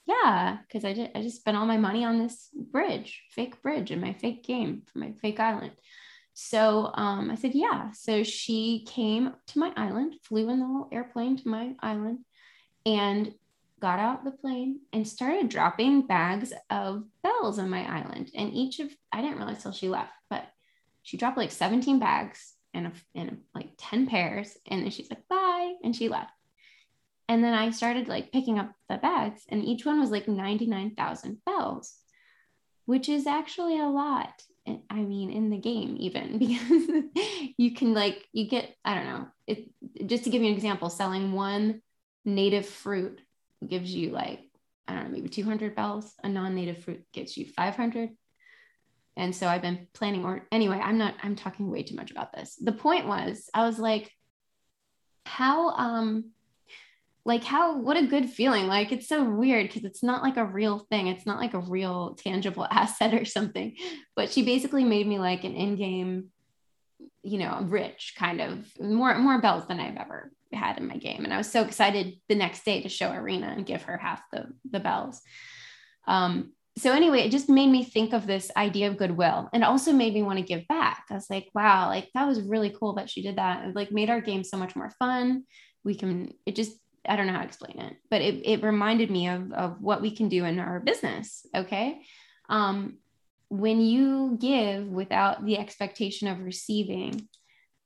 yeah, 0.06 0.58
because 0.66 0.84
I 0.84 0.92
just 0.92 1.10
I 1.14 1.22
just 1.22 1.36
spent 1.36 1.56
all 1.56 1.66
my 1.66 1.76
money 1.76 2.04
on 2.04 2.18
this 2.18 2.48
bridge, 2.54 3.22
fake 3.30 3.62
bridge, 3.62 3.90
and 3.90 4.00
my 4.00 4.12
fake 4.12 4.44
game 4.44 4.82
for 4.92 4.98
my 4.98 5.12
fake 5.22 5.40
island. 5.40 5.72
So 6.34 6.90
um, 6.94 7.30
I 7.30 7.34
said, 7.34 7.54
yeah. 7.54 7.92
So 7.92 8.22
she 8.22 8.86
came 8.88 9.34
to 9.48 9.58
my 9.58 9.72
island, 9.76 10.14
flew 10.22 10.48
in 10.48 10.60
the 10.60 10.66
little 10.66 10.88
airplane 10.92 11.36
to 11.38 11.48
my 11.48 11.74
island, 11.80 12.20
and 12.84 13.34
got 13.78 13.98
out 13.98 14.24
the 14.24 14.30
plane 14.30 14.80
and 14.92 15.08
started 15.08 15.48
dropping 15.48 16.06
bags 16.06 16.52
of 16.68 17.04
bells 17.22 17.58
on 17.58 17.70
my 17.70 17.84
island. 17.84 18.30
And 18.34 18.52
each 18.52 18.80
of 18.80 18.90
I 19.12 19.22
didn't 19.22 19.38
realize 19.38 19.62
till 19.62 19.72
she 19.72 19.88
left, 19.88 20.12
but 20.28 20.44
she 21.02 21.16
dropped 21.16 21.38
like 21.38 21.50
17 21.50 21.98
bags 21.98 22.54
and 22.74 22.86
a, 22.86 22.92
and 23.14 23.30
a, 23.30 23.36
like 23.58 23.70
10 23.78 24.06
pairs. 24.06 24.56
And 24.66 24.82
then 24.82 24.90
she's 24.90 25.10
like, 25.10 25.26
bye. 25.28 25.74
And 25.82 25.94
she 25.94 26.08
left. 26.08 26.32
And 27.30 27.44
then 27.44 27.54
I 27.54 27.70
started 27.70 28.08
like 28.08 28.32
picking 28.32 28.58
up 28.58 28.72
the 28.88 28.96
bags, 28.96 29.44
and 29.48 29.64
each 29.64 29.86
one 29.86 30.00
was 30.00 30.10
like 30.10 30.26
99,000 30.26 31.38
bells, 31.46 31.96
which 32.86 33.08
is 33.08 33.24
actually 33.24 33.78
a 33.78 33.86
lot. 33.86 34.42
I 34.66 34.96
mean, 34.96 35.30
in 35.30 35.48
the 35.48 35.56
game, 35.56 35.96
even 36.00 36.38
because 36.40 37.04
you 37.56 37.72
can 37.72 37.94
like, 37.94 38.26
you 38.32 38.48
get, 38.48 38.74
I 38.84 38.94
don't 38.96 39.06
know, 39.06 39.28
it 39.46 39.70
just 40.06 40.24
to 40.24 40.30
give 40.30 40.42
you 40.42 40.48
an 40.48 40.56
example, 40.56 40.90
selling 40.90 41.30
one 41.30 41.82
native 42.24 42.66
fruit 42.66 43.20
gives 43.64 43.94
you 43.94 44.10
like, 44.10 44.40
I 44.88 44.94
don't 44.94 45.04
know, 45.04 45.10
maybe 45.10 45.28
200 45.28 45.76
bells. 45.76 46.12
A 46.24 46.28
non 46.28 46.56
native 46.56 46.82
fruit 46.82 47.04
gets 47.12 47.36
you 47.36 47.46
500. 47.46 48.10
And 49.20 49.36
so 49.36 49.46
I've 49.46 49.62
been 49.62 49.86
planning, 49.92 50.24
or 50.24 50.46
anyway, 50.50 50.80
I'm 50.82 50.98
not, 50.98 51.14
I'm 51.22 51.36
talking 51.36 51.70
way 51.70 51.82
too 51.82 51.94
much 51.94 52.10
about 52.10 52.32
this. 52.32 52.56
The 52.56 52.72
point 52.72 53.06
was, 53.06 53.50
I 53.52 53.64
was 53.64 53.78
like, 53.78 54.10
how, 55.26 55.70
um, 55.70 56.32
like 57.24 57.44
how 57.44 57.78
what 57.78 57.98
a 57.98 58.06
good 58.06 58.30
feeling. 58.30 58.66
Like 58.66 58.92
it's 58.92 59.06
so 59.06 59.22
weird 59.22 59.66
because 59.66 59.84
it's 59.84 60.02
not 60.02 60.22
like 60.22 60.36
a 60.36 60.44
real 60.44 60.78
thing. 60.78 61.06
It's 61.06 61.26
not 61.26 61.38
like 61.38 61.54
a 61.54 61.60
real 61.60 62.14
tangible 62.14 62.66
asset 62.70 63.14
or 63.14 63.24
something. 63.24 63.76
But 64.16 64.32
she 64.32 64.42
basically 64.42 64.84
made 64.84 65.06
me 65.06 65.18
like 65.18 65.44
an 65.44 65.54
in-game 65.54 66.30
you 67.22 67.38
know 67.38 67.60
rich 67.68 68.14
kind 68.16 68.40
of 68.40 68.66
more 68.80 69.18
more 69.18 69.42
bells 69.42 69.66
than 69.66 69.78
i've 69.78 69.96
ever 69.96 70.32
had 70.52 70.78
in 70.78 70.88
my 70.88 70.96
game. 70.96 71.24
And 71.24 71.32
i 71.32 71.36
was 71.36 71.50
so 71.50 71.62
excited 71.62 72.14
the 72.28 72.34
next 72.34 72.64
day 72.64 72.82
to 72.82 72.88
show 72.88 73.12
arena 73.12 73.48
and 73.54 73.66
give 73.66 73.82
her 73.82 73.96
half 73.96 74.22
the 74.32 74.46
the 74.70 74.80
bells. 74.80 75.20
Um 76.06 76.52
so 76.78 76.92
anyway 76.92 77.20
it 77.20 77.30
just 77.30 77.48
made 77.48 77.68
me 77.68 77.84
think 77.84 78.12
of 78.12 78.26
this 78.26 78.50
idea 78.56 78.88
of 78.88 78.96
goodwill 78.96 79.48
and 79.52 79.64
also 79.64 79.92
made 79.92 80.14
me 80.14 80.22
want 80.22 80.38
to 80.38 80.44
give 80.44 80.66
back 80.68 81.04
i 81.10 81.14
was 81.14 81.28
like 81.28 81.48
wow 81.54 81.88
like 81.88 82.08
that 82.14 82.26
was 82.26 82.42
really 82.42 82.74
cool 82.78 82.94
that 82.94 83.10
she 83.10 83.22
did 83.22 83.36
that 83.36 83.66
it 83.66 83.74
like 83.74 83.90
made 83.90 84.10
our 84.10 84.20
game 84.20 84.44
so 84.44 84.56
much 84.56 84.76
more 84.76 84.90
fun 84.98 85.44
we 85.84 85.94
can 85.94 86.32
it 86.46 86.54
just 86.54 86.72
I 87.08 87.16
don't 87.16 87.26
know 87.26 87.32
how 87.32 87.40
to 87.40 87.46
explain 87.46 87.78
it, 87.78 87.96
but 88.10 88.20
it, 88.20 88.46
it 88.46 88.62
reminded 88.62 89.10
me 89.10 89.28
of, 89.28 89.52
of 89.52 89.80
what 89.80 90.02
we 90.02 90.10
can 90.10 90.28
do 90.28 90.44
in 90.44 90.58
our 90.58 90.80
business. 90.80 91.46
Okay. 91.56 92.02
Um, 92.48 92.98
when 93.48 93.80
you 93.80 94.36
give 94.40 94.86
without 94.86 95.44
the 95.44 95.58
expectation 95.58 96.28
of 96.28 96.40
receiving, 96.40 97.28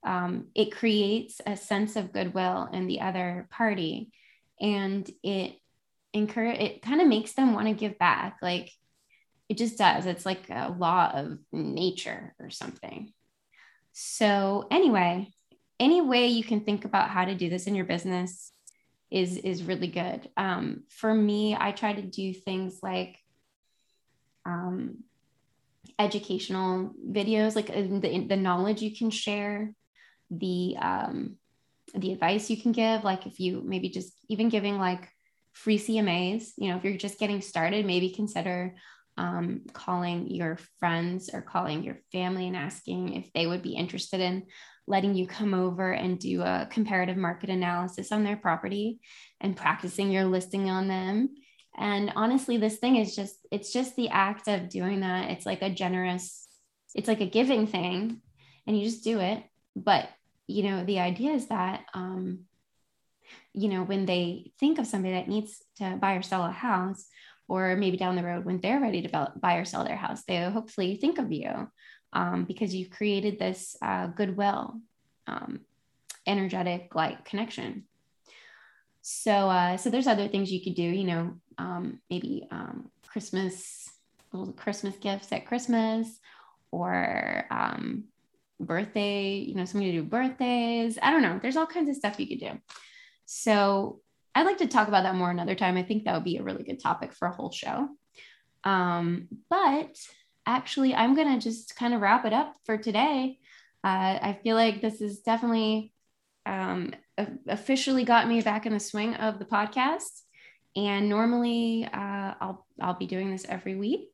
um, 0.05 0.47
it 0.53 0.71
creates 0.71 1.41
a 1.45 1.57
sense 1.57 1.95
of 1.95 2.13
goodwill 2.13 2.69
in 2.71 2.87
the 2.87 3.01
other 3.01 3.47
party 3.51 4.11
and 4.61 5.09
it 5.23 5.55
encourage 6.15 6.59
it 6.59 6.81
kind 6.81 7.01
of 7.01 7.07
makes 7.07 7.33
them 7.33 7.53
want 7.53 7.67
to 7.67 7.73
give 7.73 7.97
back 7.99 8.37
like 8.41 8.71
it 9.49 9.57
just 9.57 9.77
does 9.77 10.05
it's 10.05 10.25
like 10.25 10.49
a 10.49 10.73
law 10.77 11.11
of 11.13 11.37
nature 11.51 12.33
or 12.39 12.49
something 12.49 13.13
so 13.91 14.67
anyway 14.71 15.29
any 15.79 16.01
way 16.01 16.27
you 16.27 16.43
can 16.43 16.61
think 16.61 16.85
about 16.85 17.09
how 17.09 17.25
to 17.25 17.35
do 17.35 17.49
this 17.49 17.67
in 17.67 17.75
your 17.75 17.85
business 17.85 18.51
is 19.11 19.37
is 19.37 19.63
really 19.63 19.87
good. 19.87 20.29
Um, 20.35 20.83
for 20.89 21.13
me, 21.13 21.55
I 21.57 21.71
try 21.71 21.93
to 21.93 22.01
do 22.01 22.33
things 22.33 22.79
like 22.81 23.17
um, 24.45 25.03
educational 25.99 26.93
videos, 27.07 27.55
like 27.55 27.69
uh, 27.69 27.81
the, 27.81 28.25
the 28.27 28.35
knowledge 28.35 28.81
you 28.81 28.95
can 28.95 29.09
share, 29.09 29.73
the 30.31 30.75
um, 30.81 31.37
the 31.93 32.13
advice 32.13 32.49
you 32.49 32.61
can 32.61 32.71
give. 32.71 33.03
Like 33.03 33.25
if 33.25 33.39
you 33.39 33.61
maybe 33.65 33.89
just 33.89 34.13
even 34.27 34.49
giving 34.49 34.79
like 34.79 35.07
free 35.55 35.79
CMAs, 35.79 36.49
you 36.57 36.69
know, 36.69 36.77
if 36.77 36.83
you're 36.83 36.97
just 36.97 37.17
getting 37.17 37.41
started, 37.41 37.85
maybe 37.85 38.09
consider 38.09 38.75
um, 39.17 39.61
calling 39.71 40.29
your 40.29 40.59
friends 40.79 41.29
or 41.33 41.41
calling 41.41 41.83
your 41.83 41.99
family 42.11 42.47
and 42.47 42.57
asking 42.57 43.13
if 43.13 43.31
they 43.33 43.47
would 43.47 43.61
be 43.61 43.75
interested 43.75 44.19
in 44.19 44.45
letting 44.85 45.15
you 45.15 45.25
come 45.25 45.53
over 45.53 45.91
and 45.91 46.19
do 46.19 46.41
a 46.41 46.67
comparative 46.69 47.17
market 47.17 47.49
analysis 47.49 48.11
on 48.11 48.23
their 48.23 48.35
property 48.35 48.99
and 49.39 49.55
practicing 49.55 50.11
your 50.11 50.25
listing 50.25 50.69
on 50.69 50.87
them. 50.87 51.29
And 51.77 52.11
honestly, 52.15 52.57
this 52.57 52.77
thing 52.77 52.97
is 52.97 53.15
just, 53.15 53.35
it's 53.49 53.71
just 53.71 53.95
the 53.95 54.09
act 54.09 54.47
of 54.47 54.69
doing 54.69 54.99
that. 54.99 55.31
It's 55.31 55.45
like 55.45 55.61
a 55.61 55.69
generous, 55.69 56.47
it's 56.93 57.07
like 57.07 57.21
a 57.21 57.29
giving 57.29 57.65
thing, 57.65 58.21
and 58.67 58.77
you 58.77 58.85
just 58.85 59.03
do 59.03 59.19
it. 59.21 59.43
But, 59.75 60.09
you 60.47 60.63
know, 60.63 60.85
the 60.85 60.99
idea 60.99 61.31
is 61.31 61.47
that, 61.47 61.85
um, 61.93 62.41
you 63.55 63.69
know, 63.69 63.83
when 63.83 64.05
they 64.05 64.51
think 64.59 64.79
of 64.79 64.87
somebody 64.87 65.13
that 65.13 65.27
needs 65.27 65.63
to 65.77 65.97
buy 65.99 66.13
or 66.13 66.21
sell 66.21 66.43
a 66.43 66.51
house, 66.51 67.07
or 67.47 67.75
maybe 67.75 67.97
down 67.97 68.15
the 68.15 68.23
road 68.23 68.43
when 68.43 68.59
they're 68.59 68.81
ready 68.81 69.01
to 69.01 69.31
buy 69.37 69.55
or 69.55 69.65
sell 69.65 69.83
their 69.83 69.95
house, 69.95 70.23
they 70.23 70.43
hopefully 70.49 70.97
think 70.97 71.19
of 71.19 71.31
you 71.31 71.69
um, 72.13 72.45
because 72.45 72.73
you've 72.73 72.89
created 72.89 73.37
this 73.37 73.77
uh, 73.81 74.07
goodwill, 74.07 74.79
um, 75.27 75.61
energetic 76.25 76.95
like 76.95 77.23
connection. 77.23 77.83
So, 79.01 79.31
uh, 79.31 79.77
so 79.77 79.89
there's 79.89 80.07
other 80.07 80.27
things 80.27 80.51
you 80.51 80.63
could 80.63 80.75
do, 80.75 80.81
you 80.81 81.03
know, 81.03 81.35
um, 81.57 81.99
maybe 82.09 82.47
um, 82.49 82.89
Christmas, 83.07 83.89
little 84.33 84.53
Christmas 84.53 84.95
gifts 84.97 85.31
at 85.31 85.45
Christmas, 85.45 86.19
or 86.71 87.45
um, 87.51 88.05
birthday, 88.59 89.35
you 89.35 89.53
know, 89.53 89.65
somebody 89.65 89.91
to 89.91 90.01
do 90.01 90.03
birthdays. 90.03 90.97
I 91.01 91.11
don't 91.11 91.21
know. 91.21 91.39
There's 91.39 91.57
all 91.57 91.67
kinds 91.67 91.89
of 91.89 91.95
stuff 91.95 92.19
you 92.19 92.27
could 92.27 92.39
do. 92.39 92.59
So 93.25 94.01
I'd 94.33 94.45
like 94.45 94.57
to 94.57 94.67
talk 94.67 94.87
about 94.87 95.03
that 95.03 95.15
more 95.15 95.31
another 95.31 95.55
time. 95.55 95.77
I 95.77 95.83
think 95.83 96.03
that 96.03 96.13
would 96.13 96.23
be 96.23 96.37
a 96.37 96.43
really 96.43 96.63
good 96.63 96.81
topic 96.81 97.13
for 97.13 97.27
a 97.27 97.33
whole 97.33 97.51
show. 97.51 97.89
Um, 98.63 99.27
but 99.49 99.97
actually, 100.45 100.93
I'm 100.93 101.15
going 101.15 101.39
to 101.39 101.43
just 101.43 101.75
kind 101.75 101.93
of 101.93 102.01
wrap 102.01 102.25
it 102.25 102.33
up 102.33 102.55
for 102.65 102.77
today. 102.77 103.39
Uh, 103.83 104.19
I 104.21 104.39
feel 104.43 104.55
like 104.55 104.81
this 104.81 104.99
is 104.99 105.19
definitely 105.19 105.93
um, 106.45 106.93
officially 107.47 108.03
got 108.03 108.27
me 108.27 108.41
back 108.41 108.65
in 108.65 108.73
the 108.73 108.79
swing 108.79 109.15
of 109.15 109.39
the 109.39 109.45
podcast. 109.45 110.21
And 110.75 111.07
normally, 111.07 111.85
uh, 111.85 112.33
I'll 112.41 112.65
I'll 112.81 112.97
be 112.97 113.07
doing 113.07 113.31
this 113.31 113.45
every 113.47 113.75
week. 113.75 114.09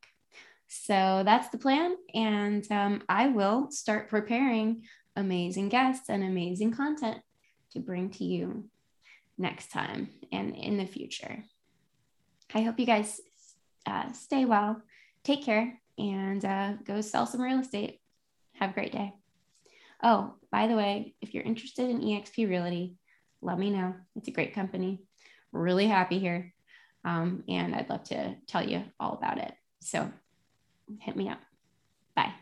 So 0.67 1.23
that's 1.25 1.49
the 1.49 1.57
plan, 1.57 1.95
and 2.13 2.65
um, 2.71 3.03
I 3.09 3.27
will 3.27 3.71
start 3.71 4.09
preparing 4.09 4.83
amazing 5.17 5.69
guests 5.69 6.07
and 6.07 6.23
amazing 6.23 6.71
content 6.71 7.17
to 7.73 7.79
bring 7.79 8.11
to 8.11 8.23
you 8.23 8.69
next 9.41 9.71
time 9.71 10.09
and 10.31 10.55
in 10.55 10.77
the 10.77 10.85
future. 10.85 11.43
I 12.53 12.61
hope 12.61 12.79
you 12.79 12.85
guys 12.85 13.19
uh, 13.85 14.11
stay 14.13 14.45
well, 14.45 14.81
take 15.23 15.43
care, 15.43 15.79
and 15.97 16.43
uh, 16.45 16.73
go 16.85 17.01
sell 17.01 17.25
some 17.25 17.41
real 17.41 17.59
estate. 17.59 17.99
Have 18.53 18.71
a 18.71 18.73
great 18.73 18.91
day. 18.91 19.13
Oh, 20.03 20.35
by 20.51 20.67
the 20.67 20.75
way, 20.75 21.15
if 21.21 21.33
you're 21.33 21.43
interested 21.43 21.89
in 21.89 22.01
eXp 22.01 22.49
Realty, 22.49 22.95
let 23.41 23.57
me 23.57 23.69
know. 23.69 23.95
It's 24.15 24.27
a 24.27 24.31
great 24.31 24.53
company. 24.53 25.01
Really 25.51 25.87
happy 25.87 26.19
here. 26.19 26.53
Um, 27.03 27.43
and 27.47 27.73
I'd 27.75 27.89
love 27.89 28.03
to 28.05 28.35
tell 28.47 28.67
you 28.67 28.83
all 28.99 29.13
about 29.13 29.39
it. 29.39 29.53
So 29.79 30.11
hit 30.99 31.15
me 31.15 31.29
up. 31.29 31.39
Bye. 32.15 32.33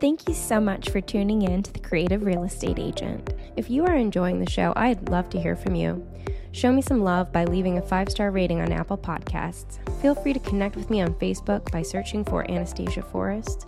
Thank 0.00 0.28
you 0.28 0.34
so 0.34 0.60
much 0.60 0.90
for 0.90 1.00
tuning 1.00 1.42
in 1.42 1.62
to 1.62 1.72
The 1.72 1.78
Creative 1.78 2.22
Real 2.22 2.42
Estate 2.42 2.78
Agent. 2.78 3.32
If 3.56 3.70
you 3.70 3.86
are 3.86 3.94
enjoying 3.94 4.40
the 4.40 4.50
show, 4.50 4.72
I'd 4.76 5.08
love 5.08 5.30
to 5.30 5.40
hear 5.40 5.54
from 5.54 5.76
you. 5.76 6.04
Show 6.50 6.72
me 6.72 6.82
some 6.82 7.02
love 7.02 7.32
by 7.32 7.44
leaving 7.44 7.78
a 7.78 7.82
five 7.82 8.10
star 8.10 8.30
rating 8.30 8.60
on 8.60 8.72
Apple 8.72 8.98
Podcasts. 8.98 9.78
Feel 10.00 10.14
free 10.14 10.32
to 10.32 10.38
connect 10.40 10.76
with 10.76 10.90
me 10.90 11.00
on 11.00 11.14
Facebook 11.14 11.72
by 11.72 11.82
searching 11.82 12.24
for 12.24 12.48
Anastasia 12.50 13.02
Forrest. 13.02 13.66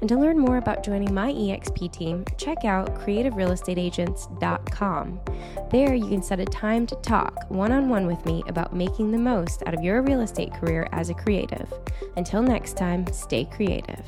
And 0.00 0.08
to 0.08 0.16
learn 0.16 0.38
more 0.38 0.56
about 0.56 0.84
joining 0.84 1.12
my 1.12 1.32
EXP 1.32 1.92
team, 1.92 2.24
check 2.38 2.64
out 2.64 2.94
creativerealestateagents.com. 3.00 5.20
There, 5.70 5.94
you 5.94 6.08
can 6.08 6.22
set 6.22 6.40
a 6.40 6.46
time 6.46 6.86
to 6.86 6.96
talk 6.96 7.48
one 7.48 7.72
on 7.72 7.88
one 7.88 8.06
with 8.06 8.24
me 8.26 8.42
about 8.48 8.74
making 8.74 9.12
the 9.12 9.18
most 9.18 9.62
out 9.66 9.74
of 9.74 9.82
your 9.82 10.02
real 10.02 10.20
estate 10.20 10.52
career 10.54 10.88
as 10.92 11.10
a 11.10 11.14
creative. 11.14 11.72
Until 12.16 12.42
next 12.42 12.76
time, 12.76 13.06
stay 13.12 13.44
creative. 13.44 14.02